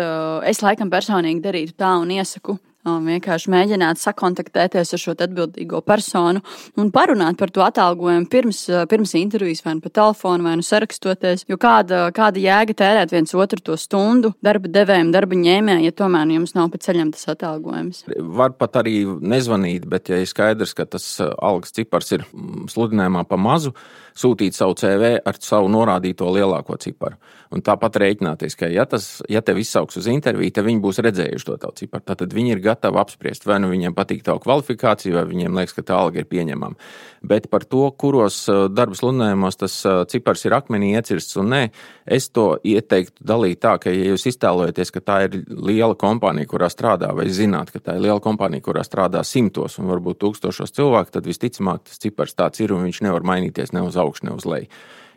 es 0.48 0.64
laikam 0.64 0.88
personīgi 0.92 1.44
darītu 1.44 1.76
tā 1.76 1.92
un 2.00 2.16
iesaku 2.16 2.56
vienkārši 2.84 3.50
mēģināt 3.52 4.00
sakontaktēties 4.00 4.94
ar 4.94 5.00
šo 5.02 5.14
atbildīgo 5.14 5.82
personu 5.84 6.40
un 6.80 6.90
parunāt 6.94 7.38
par 7.38 7.52
to 7.52 7.62
atalgojumu 7.64 8.28
pirms, 8.30 8.62
pirms 8.88 9.14
intervijas, 9.18 9.62
vai 9.64 9.76
nu 9.76 9.84
pa 9.84 9.92
telefonu, 10.00 10.44
vai 10.44 10.56
nu 10.56 10.64
sarakstoties. 10.64 11.44
Jo 11.50 11.58
kāda, 11.60 12.06
kāda 12.16 12.40
jēga 12.40 12.76
tērēt 12.80 13.12
viens 13.12 13.34
otru 13.34 13.60
to 13.60 13.76
stundu 13.80 14.32
darba 14.44 14.70
devējiem, 14.72 15.12
darba 15.12 15.36
ņēmējiem, 15.36 15.84
ja 15.84 15.96
tomēr 15.96 16.28
nu 16.28 16.40
jums 16.40 16.56
nav 16.56 16.70
pa 16.72 16.80
ceļam 16.80 17.12
tas 17.14 17.28
atalgojums? 17.34 18.04
Var 18.40 18.56
pat 18.58 18.80
arī 18.82 19.02
nezvanīt, 19.04 19.88
bet 19.90 20.12
ja 20.12 20.20
ir 20.20 20.30
skaidrs, 20.30 20.74
ka 20.76 20.88
tas 20.88 21.06
algas 21.20 21.74
cipars 21.76 22.14
ir 22.16 22.24
sludinājumā 22.70 23.26
pa 23.28 23.38
mazu, 23.40 23.74
sūtīt 24.16 24.56
savu 24.56 24.74
CV 24.78 25.18
ar 25.26 25.38
savu 25.40 25.68
norādīto 25.72 26.28
lielāko 26.32 26.76
ciparu. 26.80 27.18
Un 27.50 27.64
tāpat 27.66 27.96
rēķināties, 28.02 28.56
ka, 28.58 28.68
ja, 28.70 28.84
tas, 28.86 29.18
ja 29.30 29.42
tev 29.42 29.58
izsauks 29.58 29.98
uz 29.98 30.06
interviju, 30.10 30.52
tad 30.54 30.66
viņi 30.68 30.82
būs 30.82 31.00
redzējuši 31.02 31.48
to 31.48 31.56
tavu 31.62 31.76
ciparu. 31.80 32.04
Tad 32.06 32.34
viņi 32.34 32.54
ir 32.54 32.62
gatavi 32.70 33.00
apspriest, 33.02 33.46
vai 33.50 33.59
nu 33.61 33.70
viņiem 33.72 33.94
patīk 33.96 34.24
tavu 34.26 34.40
kvalifikāciju, 34.46 35.18
vai 35.18 35.26
viņiem 35.28 35.59
liekas, 35.59 35.76
ka 35.76 35.85
tā 35.90 35.98
alga 35.98 36.22
ir 36.22 36.28
pieņemama. 36.30 36.78
Bet 37.26 37.50
par 37.52 37.66
to, 37.68 37.83
kuros 38.00 38.46
darba 38.72 38.96
sludinājumos 38.96 39.59
tas 39.61 39.74
cipars 40.09 40.46
ir 40.46 40.56
akmenī 40.56 40.94
iecirsts 40.96 41.37
un 41.42 41.50
nē, 41.52 41.62
es 42.09 42.30
to 42.33 42.54
ieteiktu 42.64 43.26
dalīt 43.28 43.61
tā, 43.61 43.74
ka, 43.83 43.92
ja 43.92 44.14
jūs 44.14 44.24
iztēlojaties, 44.33 44.94
ka 44.94 45.04
tā 45.04 45.18
ir 45.26 45.37
liela 45.50 45.98
kompānija, 46.00 46.48
kurā 46.48 46.70
strādā, 46.72 47.12
vai 47.16 47.28
zināt, 47.35 47.74
ka 47.74 47.83
tā 47.83 47.98
ir 47.98 48.06
liela 48.06 48.22
kompānija, 48.24 48.64
kurā 48.64 48.87
strādā 48.87 49.24
simtos 49.26 49.76
un 49.83 49.90
varbūt 49.92 50.22
tūkstošos 50.24 50.72
cilvēku, 50.78 51.12
tad 51.18 51.28
visticamāk 51.28 51.85
tas 51.90 52.00
cipars 52.00 52.38
tāds 52.38 52.64
ir 52.64 52.72
un 52.72 52.88
viņš 52.88 53.04
nevar 53.04 53.26
mainīties 53.35 53.76
ne 53.76 53.85
uz 53.85 54.00
augšu, 54.00 54.30
ne 54.30 54.38
uz 54.38 54.48
leju. 54.48 54.72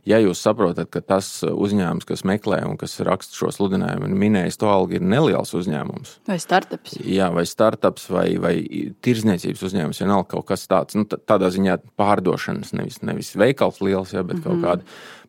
Ja 0.08 0.18
jūs 0.20 0.42
saprotat, 0.44 0.89
ka 0.92 1.00
tas 1.00 1.28
uzņēmums, 1.48 2.04
kas 2.08 2.26
meklē 2.28 2.60
un 2.68 2.76
kas 2.80 2.98
raksta 3.08 3.38
šo 3.38 3.52
sludinājumu, 3.56 4.10
ir 4.10 4.18
minējis 4.20 4.60
to 4.60 4.68
algu, 4.68 4.98
ir 4.98 5.06
neliels 5.06 5.54
uzņēmums. 5.56 6.18
Vai 6.28 6.36
startups? 6.44 6.98
Jā, 7.08 7.30
vai 7.32 7.46
startups, 7.48 8.10
vai, 8.12 8.26
vai 8.44 8.54
tirzniecības 9.06 9.63
uzņēmums, 9.70 10.02
ja 10.04 10.10
nav 10.12 10.26
kaut 10.34 10.50
kas 10.52 10.68
tāds, 10.68 10.98
nu, 11.00 11.08
tādā 11.08 11.54
ziņā 11.56 11.78
pārdošanas, 12.00 12.74
nevis, 12.76 13.00
nevis 13.00 13.32
veikals 13.39 13.80
liels, 13.80 14.12
ja, 14.12 14.26
bet 14.28 14.42
mm 14.42 14.44
-hmm. 14.44 14.44
kaut 14.44 14.58
mhm. 14.58 14.66
kāda 14.68 14.84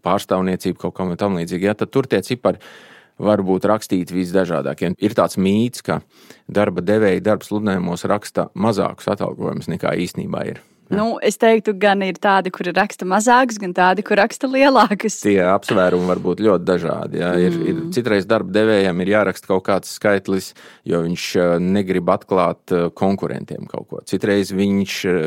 pārstāvniecība 0.04 0.82
kaut 0.82 0.98
kam 0.98 1.16
tam 1.16 1.38
līdzīga. 1.38 1.70
Ja, 1.70 1.74
tad 1.78 1.94
tur 1.94 2.10
tie 2.10 2.22
cipari 2.22 2.58
var 3.18 3.42
būt 3.46 3.68
rakstīti 3.70 4.14
visdažādākie. 4.14 4.94
Ir 4.98 5.14
tāds 5.14 5.38
mīts, 5.38 5.82
ka 5.82 6.00
darba 6.50 6.82
devēja 6.82 7.22
darbs 7.22 7.52
sludinājumos 7.52 8.04
raksta 8.10 8.48
mazākus 8.54 9.08
atalgojumus 9.14 9.70
nekā 9.70 9.94
īstenībā 9.94 10.46
ir. 10.50 10.62
Nu, 10.92 11.16
es 11.24 11.38
teiktu, 11.40 11.72
gan 11.80 12.02
ir 12.04 12.18
tādi, 12.20 12.50
kuri 12.52 12.74
raksta 12.76 13.06
mazākus, 13.08 13.56
gan 13.60 13.72
tādi, 13.76 14.04
kur 14.04 14.18
raksta 14.20 14.48
lielākus. 14.50 15.16
Tie 15.24 15.38
apsvērumi 15.40 16.08
var 16.10 16.20
būt 16.20 16.42
ļoti 16.44 16.66
dažādi. 16.68 17.20
Jā. 17.22 17.30
Ir, 17.40 17.56
mm. 17.56 17.70
ir, 17.70 17.78
citreiz 17.96 18.28
darba 18.28 18.52
devējiem 18.52 19.00
ir 19.00 19.12
jāraksta 19.14 19.48
kaut 19.48 19.64
kāds 19.68 19.94
skaitlis, 19.96 20.50
jo 20.88 21.00
viņš 21.06 21.28
eh, 21.40 21.54
negrib 21.64 22.12
atklāt 22.12 22.74
eh, 22.74 22.86
konkurentiem 22.92 23.64
kaut 23.70 23.88
ko. 23.88 24.02
Citreiz 24.08 24.52
viņš 24.52 24.98
eh, 25.08 25.24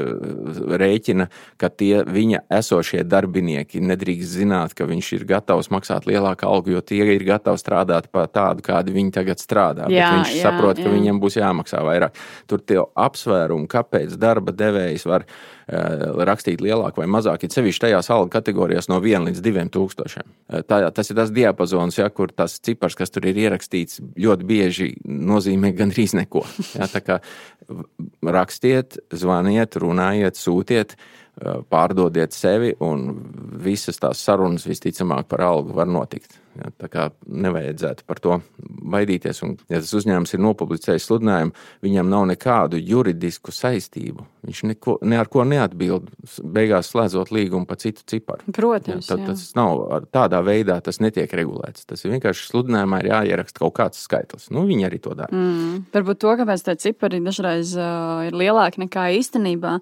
rēķina, 0.83 1.29
ka 1.57 1.71
tie 1.73 2.03
viņa 2.05 2.43
esošie 2.59 3.01
darbinieki 3.07 3.81
nedrīkst 3.81 4.37
zināt, 4.37 4.77
ka 4.77 4.85
viņš 4.89 5.11
ir 5.17 5.27
gatavs 5.33 5.71
maksāt 5.73 6.05
lielāku 6.09 6.45
algu, 6.45 6.75
jo 6.77 6.85
tie 6.85 7.01
ir 7.15 7.25
gatavi 7.25 7.61
strādāt 7.61 8.11
par 8.13 8.29
tādu, 8.29 8.65
kādu 8.65 8.93
viņi 8.93 9.15
tagad 9.17 9.41
strādā. 9.41 9.89
Jā, 9.89 10.13
Bet 10.13 10.21
viņš 10.21 10.37
jā, 10.37 10.45
saprot, 10.45 10.77
ka 10.77 10.85
jā. 10.85 10.93
viņiem 10.93 11.21
būs 11.23 11.41
jāmaksā 11.41 11.81
vairāk. 11.87 12.17
Tur 12.45 12.61
tie 12.61 12.81
apsvērumi, 12.93 13.69
kāpēc 13.71 14.13
darba 14.21 14.53
devējs 14.53 15.09
var 15.09 15.25
rakstīt 15.67 16.61
lielāk 16.63 16.95
vai 16.99 17.07
mazāk, 17.11 17.43
ir 17.43 17.51
sevišķi 17.51 17.83
tajās 17.87 18.09
algu 18.13 18.31
kategorijās 18.31 18.87
no 18.87 19.01
1 19.03 19.27
līdz 19.27 19.41
2 19.43 19.65
tūkstošiem. 19.73 20.23
Eh, 20.49 20.63
tā, 20.63 20.79
tas 20.95 21.11
ir 21.11 21.19
tas 21.19 21.33
diapazons, 21.35 21.97
ja, 21.99 22.07
kur 22.09 22.31
tas 22.31 22.59
cipars, 22.63 22.95
kas 22.95 23.11
tur 23.11 23.27
ir 23.27 23.35
ierakstīts, 23.35 23.99
ļoti 24.15 24.47
bieži 24.47 24.89
nozīmē 25.03 25.73
gandrīz 25.75 26.15
neko. 26.15 26.45
Ja, 26.77 26.87
tā 26.87 27.03
kā 27.03 27.19
rakstiet, 28.23 28.99
zvaniet, 29.11 29.75
runājiet, 29.81 30.39
sūtiet 30.39 30.95
eh, 30.95 31.26
pārdodiet 31.69 32.33
sevi, 32.33 32.73
un 32.83 33.07
visas 33.63 34.01
tās 34.01 34.23
sarunas 34.25 34.67
visticamāk 34.67 35.29
par 35.29 35.45
algu 35.47 35.75
var 35.77 35.89
notikt. 35.89 36.39
Ja, 36.57 36.71
tā 36.73 36.87
kā 36.89 37.03
nevajadzētu 37.29 38.05
par 38.09 38.19
to 38.21 38.39
baidīties. 38.57 39.43
Un, 39.45 39.55
ja 39.69 39.77
tas 39.81 39.93
uzņēmums 39.93 40.33
ir 40.33 40.41
nopublicējis 40.41 41.05
sludinājumu, 41.05 41.53
viņam 41.85 42.09
nav 42.09 42.25
nekādu 42.31 42.79
juridisku 42.81 43.53
saistību. 43.53 44.25
Viņš 44.47 44.61
neko, 44.71 44.95
ne 45.05 45.19
ar 45.19 45.29
ko 45.29 45.43
neatbild, 45.45 46.07
beigās 46.41 46.89
slēdzot 46.93 47.33
līgumu 47.35 47.67
par 47.69 47.77
citu 47.81 48.05
ciparu. 48.09 48.47
Protams. 48.55 49.09
Ja, 49.09 49.17
tad, 49.17 49.25
tas 49.27 49.43
nav 49.57 49.83
tādā 50.15 50.39
veidā, 50.45 50.79
tas 50.81 51.01
netiek 51.03 51.33
regulēts. 51.37 51.85
Tas 51.89 52.01
ir 52.05 52.15
vienkārši 52.15 52.47
sludinājumā 52.49 53.03
ir 53.03 53.11
jāieraksta 53.11 53.61
kaut 53.61 53.75
kāds 53.77 54.01
skaitlis. 54.07 54.49
Nu, 54.55 54.65
viņi 54.69 54.87
arī 54.87 55.01
to 55.03 55.13
dara. 55.19 55.29
Mm, 55.35 55.83
varbūt 55.93 56.23
to, 56.23 56.33
kāpēc 56.41 56.65
tie 56.65 56.77
cipari 56.87 57.21
dažreiz 57.25 57.75
uh, 57.77 58.23
ir 58.29 58.39
lielāki 58.39 58.85
nekā 58.87 59.09
īstenībā. 59.19 59.77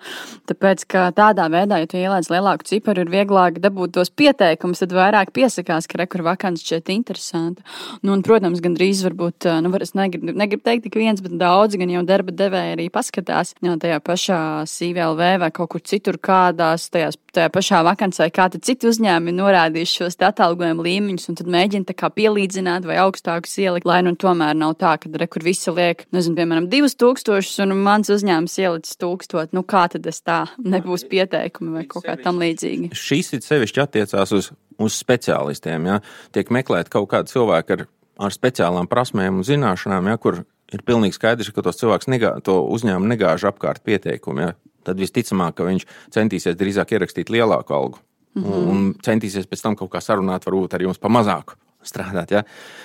Tāpēc, 0.49 0.87
ka 0.91 1.07
tādā 1.15 1.44
veidā, 1.53 1.79
ja 1.81 1.89
tu 1.89 1.99
ieliec 1.99 2.29
lielāku 2.31 2.67
ciparu, 2.69 3.05
ir 3.05 3.12
vieglāk 3.13 3.60
dabūt 3.63 3.95
tos 3.97 4.12
pieteikumus, 4.12 4.81
tad 4.84 4.95
vairāk 4.95 5.34
piesakās, 5.36 5.89
ka 5.91 6.01
rekur 6.01 6.25
vakants 6.25 6.65
šķiet 6.65 6.91
interesanta. 6.95 7.65
Nu, 8.01 8.15
un, 8.15 8.23
protams, 8.25 8.63
gandrīz 8.63 9.03
varbūt, 9.05 9.49
nu, 9.65 9.73
var, 9.73 9.86
es 9.86 9.95
negribu, 9.97 10.34
negribu 10.36 10.65
teikt 10.65 10.88
tik 10.88 10.97
viens, 10.99 11.21
bet 11.23 11.38
daudz 11.39 11.77
gan 11.79 11.91
jau 11.93 12.03
darba 12.08 12.34
devēja 12.36 12.75
arī 12.77 12.89
paskatās 12.93 13.55
jā, 13.63 13.75
tajā 13.81 14.01
pašā 14.05 14.39
CVLV 14.69 15.31
vai 15.43 15.51
kaut 15.55 15.73
kur 15.75 15.84
citur 15.86 16.19
kādās, 16.21 16.89
tajās, 16.93 17.19
tajā 17.36 17.51
pašā 17.53 17.81
vakancē, 17.86 18.29
kā 18.34 18.47
citi 18.55 18.89
uzņēmumi 18.89 19.36
norādījuši 19.36 20.01
šos 20.01 20.19
atalgojumu 20.25 20.86
līmeņus, 20.86 21.29
un 21.31 21.39
tad 21.39 21.49
mēģina 21.51 22.12
pielīdzināt 22.15 22.86
vai 22.88 22.97
augstākus 23.03 23.58
ielikt, 23.62 23.88
lai 23.88 24.01
nu 24.05 24.15
tomēr 24.19 24.55
nav 24.58 24.75
tā, 24.81 24.95
ka 25.01 25.12
re, 25.19 25.27
kur 25.31 25.43
visi 25.45 25.73
liek, 25.73 26.05
nezinu, 26.15 26.38
piemēram, 26.39 26.69
divus 26.71 26.95
tūkstošus, 26.99 27.60
un 27.65 27.75
mans 27.86 28.12
uzņēmums 28.13 28.58
ielicis 28.62 28.99
tūkstot. 29.01 29.53
Nu, 29.55 29.65
kā 29.67 29.86
tad 29.91 30.08
es 30.10 30.21
tā 30.25 30.45
nebūs 30.63 31.05
pieteikumi 31.36 31.76
vai 31.76 31.86
kaut 31.91 32.08
kā 32.08 32.15
tam 32.24 32.39
līdzīgi? 32.41 32.93
Šis 32.95 33.36
ir 33.36 33.43
sevišķi 33.45 33.84
attiecās 33.84 34.34
uz 34.36 34.52
uz 34.82 34.98
speciālistiem. 35.00 35.88
Ja? 35.89 36.00
Tiek 36.36 36.52
meklēt 36.54 36.89
kaut 36.93 37.10
kādu 37.12 37.32
cilvēku 37.32 37.78
ar, 37.78 37.86
ar 38.28 38.36
speciālām 38.36 38.89
prasmēm 38.91 39.41
un 39.41 39.48
zināšanām, 39.48 40.12
ja? 40.12 40.19
kur 40.21 40.43
ir 40.74 40.84
pilnīgi 40.86 41.17
skaidrs, 41.17 41.52
ka 41.56 41.63
tos 41.65 41.80
cilvēks 41.82 42.10
negā, 42.12 42.36
to 42.45 42.60
uzņēmumu 42.76 43.12
negāž 43.13 43.48
apkārt 43.52 43.84
pieteikumu. 43.86 44.48
Ja? 44.48 44.56
Tad 44.86 45.02
visticamāk, 45.02 45.58
ka 45.58 45.67
viņš 45.67 45.88
centīsies 46.13 46.58
drīzāk 46.60 46.95
ierakstīt 46.95 47.32
lielāku 47.34 47.74
algu 47.74 48.02
mm 48.36 48.43
-hmm. 48.43 48.67
un 48.71 48.93
centīsies 49.06 49.48
pēc 49.50 49.63
tam 49.63 49.76
kaut 49.76 49.91
kā 49.91 50.02
sarunāt, 50.02 50.45
varbūt 50.45 50.76
ar 50.76 50.82
jums 50.82 51.02
pa 51.02 51.10
mazāku 51.10 51.58
strādāt. 51.84 52.32
Ja? 52.32 52.43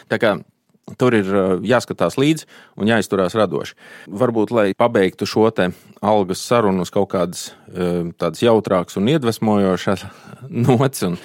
Tā 0.08 0.18
kā 0.18 0.38
Tur 0.98 1.14
ir 1.14 1.30
jāskatās 1.66 2.18
līdzi 2.20 2.48
un 2.80 2.90
jāizturās 2.90 3.36
radoši. 3.38 3.76
Varbūt, 4.10 4.54
lai 4.54 4.66
pabeigtu 4.78 5.28
šo 5.28 5.48
algas 6.00 6.42
sarunu 6.46 6.86
uz 6.86 6.90
kaut 6.94 7.10
kādas 7.12 7.50
tādas 8.18 8.42
jautrākas 8.42 8.98
un 8.98 9.08
iedvesmojošas 9.12 10.04
nots, 10.66 11.04
un, 11.06 11.16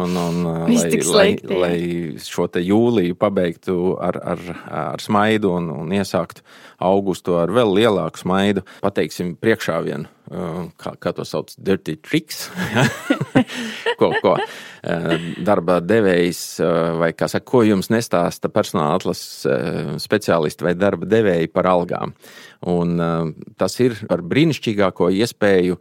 un, 0.00 0.16
un 0.16 0.40
lai, 0.76 1.00
lai, 1.12 1.28
lai 1.44 1.74
šo 2.24 2.48
jūliju 2.56 3.18
pabeigtu 3.20 3.96
ar, 4.00 4.20
ar, 4.34 4.46
ar 4.70 5.04
smaidu 5.04 5.52
un, 5.58 5.68
un 5.82 5.92
iesāktu 5.92 6.44
augustu 6.80 7.36
ar 7.40 7.52
vēl 7.52 7.74
lielāku 7.76 8.22
smaidu, 8.22 8.64
pateiksim 8.80 9.34
priekšā 9.40 9.80
vienu 9.84 10.08
kā, 10.78 10.94
kā 11.00 11.12
to 11.14 11.24
sauc, 11.26 11.50
dirty 11.58 11.96
tricks, 11.98 12.48
ko, 14.00 14.12
ko 14.22 14.36
darba 15.44 15.80
devējs 15.84 16.42
vai 17.00 17.10
kā 17.12 17.28
saka, 17.28 17.44
ko 17.50 17.60
jums 17.66 17.90
nestāsta 17.92 18.48
personāla 18.52 18.96
atlases 18.96 20.00
speciālisti 20.00 20.64
vai 20.64 20.72
darba 20.78 21.08
devēji 21.10 21.50
par 21.52 21.68
algām. 21.68 22.14
Un 22.70 22.96
tas 23.60 23.76
ir 23.84 23.98
par 24.08 24.24
brīnišķīgāko 24.24 25.10
iespēju 25.20 25.76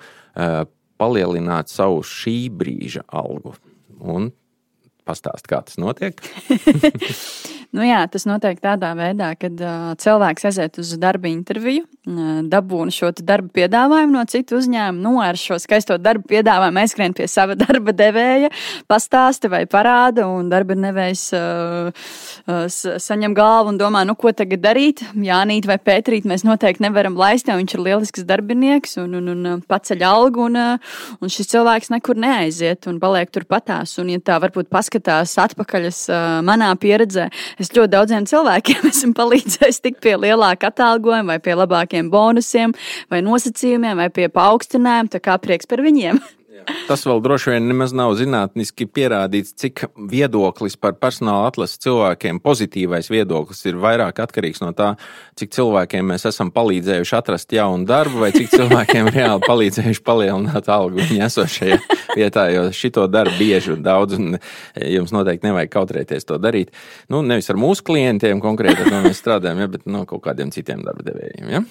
palielināt 0.99 1.71
savu 1.71 2.03
šī 2.03 2.37
brīža 2.59 3.05
algu. 3.07 3.55
Un 3.99 4.31
Pastāst, 5.09 5.47
kā 5.49 5.63
tas 5.65 5.79
notiek. 5.81 6.19
Nu, 7.69 7.83
jā, 7.85 7.99
tas 8.09 8.23
notiek 8.25 8.57
tādā 8.63 8.95
veidā, 8.97 9.27
ka 9.37 9.45
uh, 9.53 9.89
cilvēks 10.01 10.47
aiziet 10.49 10.77
uz 10.81 10.95
darba 10.97 11.29
interviju, 11.29 11.83
uh, 11.85 12.39
dabūna 12.49 12.89
šo 12.89 13.11
darba 13.21 13.51
piedāvājumu 13.53 14.15
no 14.15 14.23
citu 14.25 14.57
uzņēmumu, 14.57 15.03
nu, 15.03 15.19
ar 15.21 15.37
šo 15.37 15.59
skaisto 15.61 15.99
darba 16.01 16.25
piedāvājumu 16.31 16.81
aizskrien 16.81 17.13
pie 17.13 17.27
sava 17.29 17.53
darba 17.63 17.93
devēja, 17.93 18.49
pastāsta 18.89 19.51
vai 19.53 19.59
parāda, 19.69 20.25
un 20.25 20.49
darba 20.49 20.73
devējs 20.79 21.27
uh, 21.37 22.07
uh, 22.49 22.63
saņem 23.05 23.35
galvu 23.37 23.75
un 23.75 23.77
domā, 23.77 24.01
nu, 24.09 24.17
ko 24.17 24.33
tagad 24.33 24.65
darīt. 24.65 25.05
Jānīt 25.13 25.69
vai 25.69 25.77
Pētrīt 25.77 26.25
mēs 26.25 26.47
noteikti 26.49 26.87
nevaram 26.87 27.19
laist, 27.21 27.53
jo 27.53 27.59
viņš 27.59 27.77
ir 27.77 27.85
lielisks 27.85 28.25
darbinieks 28.25 28.97
un, 29.03 29.13
un, 29.21 29.29
un 29.37 29.61
paceļ 29.61 30.07
algu, 30.09 30.47
un, 30.49 30.57
un 31.21 31.35
šis 31.37 31.53
cilvēks 31.53 31.93
nekur 31.93 32.17
neaiziet 32.17 32.89
un 32.89 32.97
paliek 32.97 33.29
turpatās. 33.29 33.93
Un, 34.01 34.09
ja 34.09 34.25
tā 34.25 34.41
varbūt 34.41 34.73
paskatās 34.73 35.37
atpakaļ 35.45 35.89
uh, 35.93 36.19
manā 36.49 36.73
pieredzē, 36.81 37.29
Es 37.59 37.73
ļoti 37.75 37.91
daudziem 37.91 38.27
cilvēkiem 38.29 38.87
esmu 38.91 39.13
palīdzējis 39.17 39.83
tikt 39.83 40.01
pie 40.05 40.15
lielāka 40.19 40.71
atalgojuma, 40.71 41.35
vai 41.35 41.39
pie 41.43 41.57
labākiem 41.59 42.11
bonusiem, 42.13 42.75
vai 43.11 43.21
nosacījumiem, 43.25 43.99
vai 43.99 44.09
pie 44.13 44.29
paaugstinājuma. 44.31 45.15
Tā 45.15 45.23
kā 45.23 45.39
prieks 45.43 45.69
par 45.69 45.83
viņiem. 45.85 46.21
Tas 46.89 47.03
vēl 47.05 47.21
droši 47.21 47.53
vien 47.53 47.67
nemaz 47.69 47.91
nav 47.93 48.15
zinātniski 48.17 48.87
pierādīts, 48.89 49.53
cik 49.61 49.83
viedoklis 50.09 50.77
par 50.81 50.95
personāla 50.97 51.49
atlases 51.51 51.81
cilvēkiem, 51.83 52.39
pozitīvais 52.41 53.11
viedoklis, 53.11 53.61
ir 53.69 53.77
vairāk 53.81 54.21
atkarīgs 54.23 54.63
no 54.63 54.71
tā, 54.77 54.91
cik 55.39 55.53
cilvēkiem 55.55 56.09
mēs 56.13 56.25
esam 56.29 56.49
palīdzējuši 56.55 57.15
atrast 57.19 57.53
jaunu 57.53 57.85
darbu, 57.89 58.23
vai 58.23 58.31
cik 58.33 58.49
cilvēkiem 58.55 59.11
reāli 59.15 59.45
palīdzējuši 59.45 60.05
palielināt 60.05 60.71
algu 60.73 61.03
viņa 61.03 61.27
esošajā 61.29 61.79
vietā, 62.15 62.47
jo 62.55 62.67
šito 62.75 63.05
dara 63.11 63.33
bieži 63.37 63.75
un 63.75 63.85
daudz, 63.85 64.17
un 64.17 64.39
jums 64.81 65.13
noteikti 65.15 65.49
nevajag 65.49 65.73
kautrēties 65.75 66.25
to 66.29 66.39
darīt. 66.41 66.73
Nu, 67.09 67.21
nevis 67.25 67.49
ar 67.53 67.59
mūsu 67.61 67.85
klientiem 67.85 68.41
konkrēti, 68.43 68.85
ar 68.85 68.95
to 68.95 69.03
mēs 69.05 69.21
strādājam, 69.21 69.61
ja, 69.61 69.69
bet 69.69 69.85
no 69.89 70.05
kaut 70.09 70.25
kādiem 70.25 70.53
citiem 70.55 70.81
darba 70.85 71.05
devējiem. 71.05 71.53
Ja? 71.53 71.63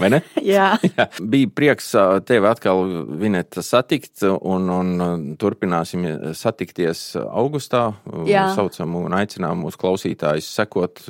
Vai 0.00 0.10
ne? 0.12 0.20
Jā. 0.54 0.72
Jā. 0.96 1.06
Bija 1.20 1.50
prieks 1.54 1.90
tevi 2.28 2.48
atkal, 2.48 2.82
Vineta, 3.20 3.64
satikt, 3.64 4.24
un, 4.24 4.68
un 4.72 5.24
turpināsim 5.40 6.06
satikties 6.38 7.04
augustā. 7.22 7.88
Jā. 8.28 8.48
Saucam 8.56 8.96
un 9.02 9.16
aicinām 9.18 9.64
mūsu 9.64 9.80
klausītājus 9.82 10.50
sekot, 10.56 11.04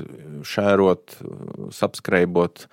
šērot, 0.48 1.18
subscribot, 1.74 2.66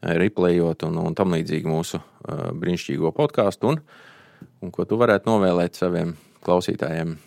replayot 0.00 0.86
un, 0.88 1.00
un 1.04 1.16
tam 1.16 1.36
līdzīgi 1.36 1.68
mūsu 1.68 2.00
brīnišķīgo 2.26 3.12
podkāstu. 3.16 3.74
Un, 3.74 3.82
un 4.64 4.74
ko 4.74 4.88
tu 4.88 5.00
varētu 5.00 5.28
novēlēt 5.28 5.76
saviem 5.80 6.16
klausītājiem? 6.46 7.18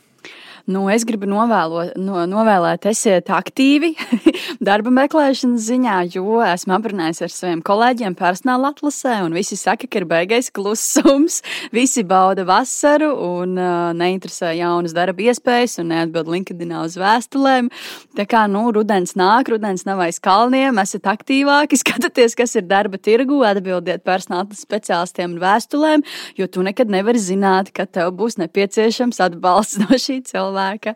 Nu, 0.64 0.86
es 0.88 1.04
gribu 1.04 1.28
novēlo, 1.28 1.90
no, 2.00 2.22
novēlēt, 2.24 2.86
esiet 2.88 3.28
aktīvi 3.36 3.90
darba 4.64 4.94
meklēšanas 4.96 5.66
ziņā, 5.68 5.96
jo 6.14 6.38
esmu 6.40 6.78
aprunājis 6.78 7.20
ar 7.26 7.34
saviem 7.34 7.60
kolēģiem 7.68 8.16
personāla 8.16 8.70
atlasē, 8.72 9.18
un 9.26 9.36
visi 9.36 9.58
saka, 9.60 9.90
ka 9.92 10.00
ir 10.00 10.08
beigais 10.08 10.48
klusums. 10.56 11.42
Visi 11.76 12.06
bauda 12.08 12.46
vasaru 12.48 13.10
un 13.12 13.58
uh, 13.60 13.90
neinteresē 13.98 14.54
jaunas 14.56 14.94
darba 14.96 15.26
iespējas 15.26 15.82
un 15.82 15.90
neatbild 15.92 16.30
LinkedInā 16.32 16.84
uz 16.86 16.96
vēstulēm. 17.02 17.68
Tā 18.16 18.24
kā, 18.30 18.46
nu, 18.48 18.64
rudens 18.72 19.18
nāk, 19.20 19.52
rudens 19.52 19.84
nav 19.90 20.00
aiz 20.06 20.22
kalniem, 20.24 20.80
esat 20.80 21.12
aktīvāki, 21.12 21.80
skatieties, 21.84 22.38
kas 22.40 22.56
ir 22.56 22.70
darba 22.70 23.02
tirgu, 23.02 23.42
atbildiet 23.50 24.06
personāla 24.08 24.46
atlases 24.48 24.64
speciālistiem 24.64 25.36
un 25.36 25.44
vēstulēm, 25.44 26.08
jo 26.40 26.48
tu 26.48 26.64
nekad 26.64 26.94
nevari 26.94 27.20
zināt, 27.20 27.74
ka 27.76 27.90
tev 27.90 28.14
būs 28.16 28.40
nepieciešams 28.40 29.20
atbalsts 29.28 29.82
no 29.84 30.00
šī 30.00 30.22
cilvēka 30.30 30.53
cilvēka. 30.54 30.96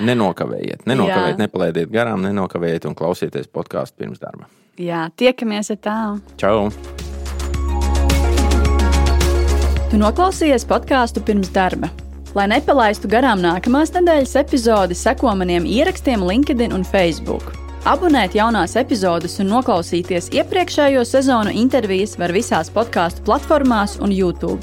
Nenokavējiet, 0.00 0.86
nenokavējiet, 0.86 1.38
nepalaidiet 1.38 1.90
garām, 1.92 2.22
nenokavējiet 2.24 2.86
un 2.88 2.94
klausieties 2.94 3.46
podkāstu 3.46 4.02
pirms 4.02 4.20
darba. 4.20 4.48
Jā, 4.78 5.10
tiekamies 5.16 5.70
ar 5.70 5.78
tā. 5.78 5.98
Čau! 6.36 6.70
Tu 9.90 10.00
noklausījies 10.00 10.64
podkāstu 10.66 11.22
pirms 11.22 11.52
darba. 11.54 11.90
Lai 12.34 12.48
nepalaistu 12.50 13.06
garām 13.06 13.38
nākamās 13.38 13.92
nedēļas 13.94 14.34
epizodi, 14.40 14.96
seko 14.98 15.36
maniem 15.38 15.66
ierakstiem 15.70 16.24
LinkedIn 16.26 16.74
un 16.74 16.82
Facebook. 16.82 17.52
Abonēt 17.86 18.34
jaunās 18.34 18.74
epizodes 18.80 19.38
un 19.44 19.52
noklausīties 19.52 20.32
iepriekšējo 20.34 21.04
sezonu 21.06 21.52
intervijas 21.54 22.16
var 22.18 22.32
visās 22.34 22.72
podkāstu 22.74 23.22
platformās 23.28 24.00
un 24.02 24.10
YouTube. 24.10 24.58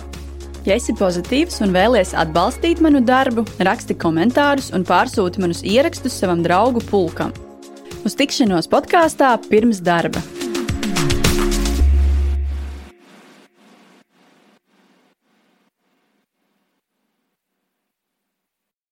Ja 0.61 0.75
esi 0.77 0.93
pozitīvs 0.93 1.57
un 1.65 1.71
vēlies 1.73 2.11
atbalstīt 2.21 2.83
manu 2.85 3.01
darbu, 3.01 3.47
raksti 3.65 3.95
komentārus 3.97 4.69
un 4.77 4.85
pārsūti 4.85 5.41
manus 5.41 5.63
ierakstus 5.65 6.19
savam 6.21 6.43
draugu 6.45 6.83
pulkam. 6.91 7.33
Uz 8.05 8.13
tikšanos 8.17 8.69
podkāstā 8.69 9.33
pirms 9.49 9.81
darba! 9.81 10.21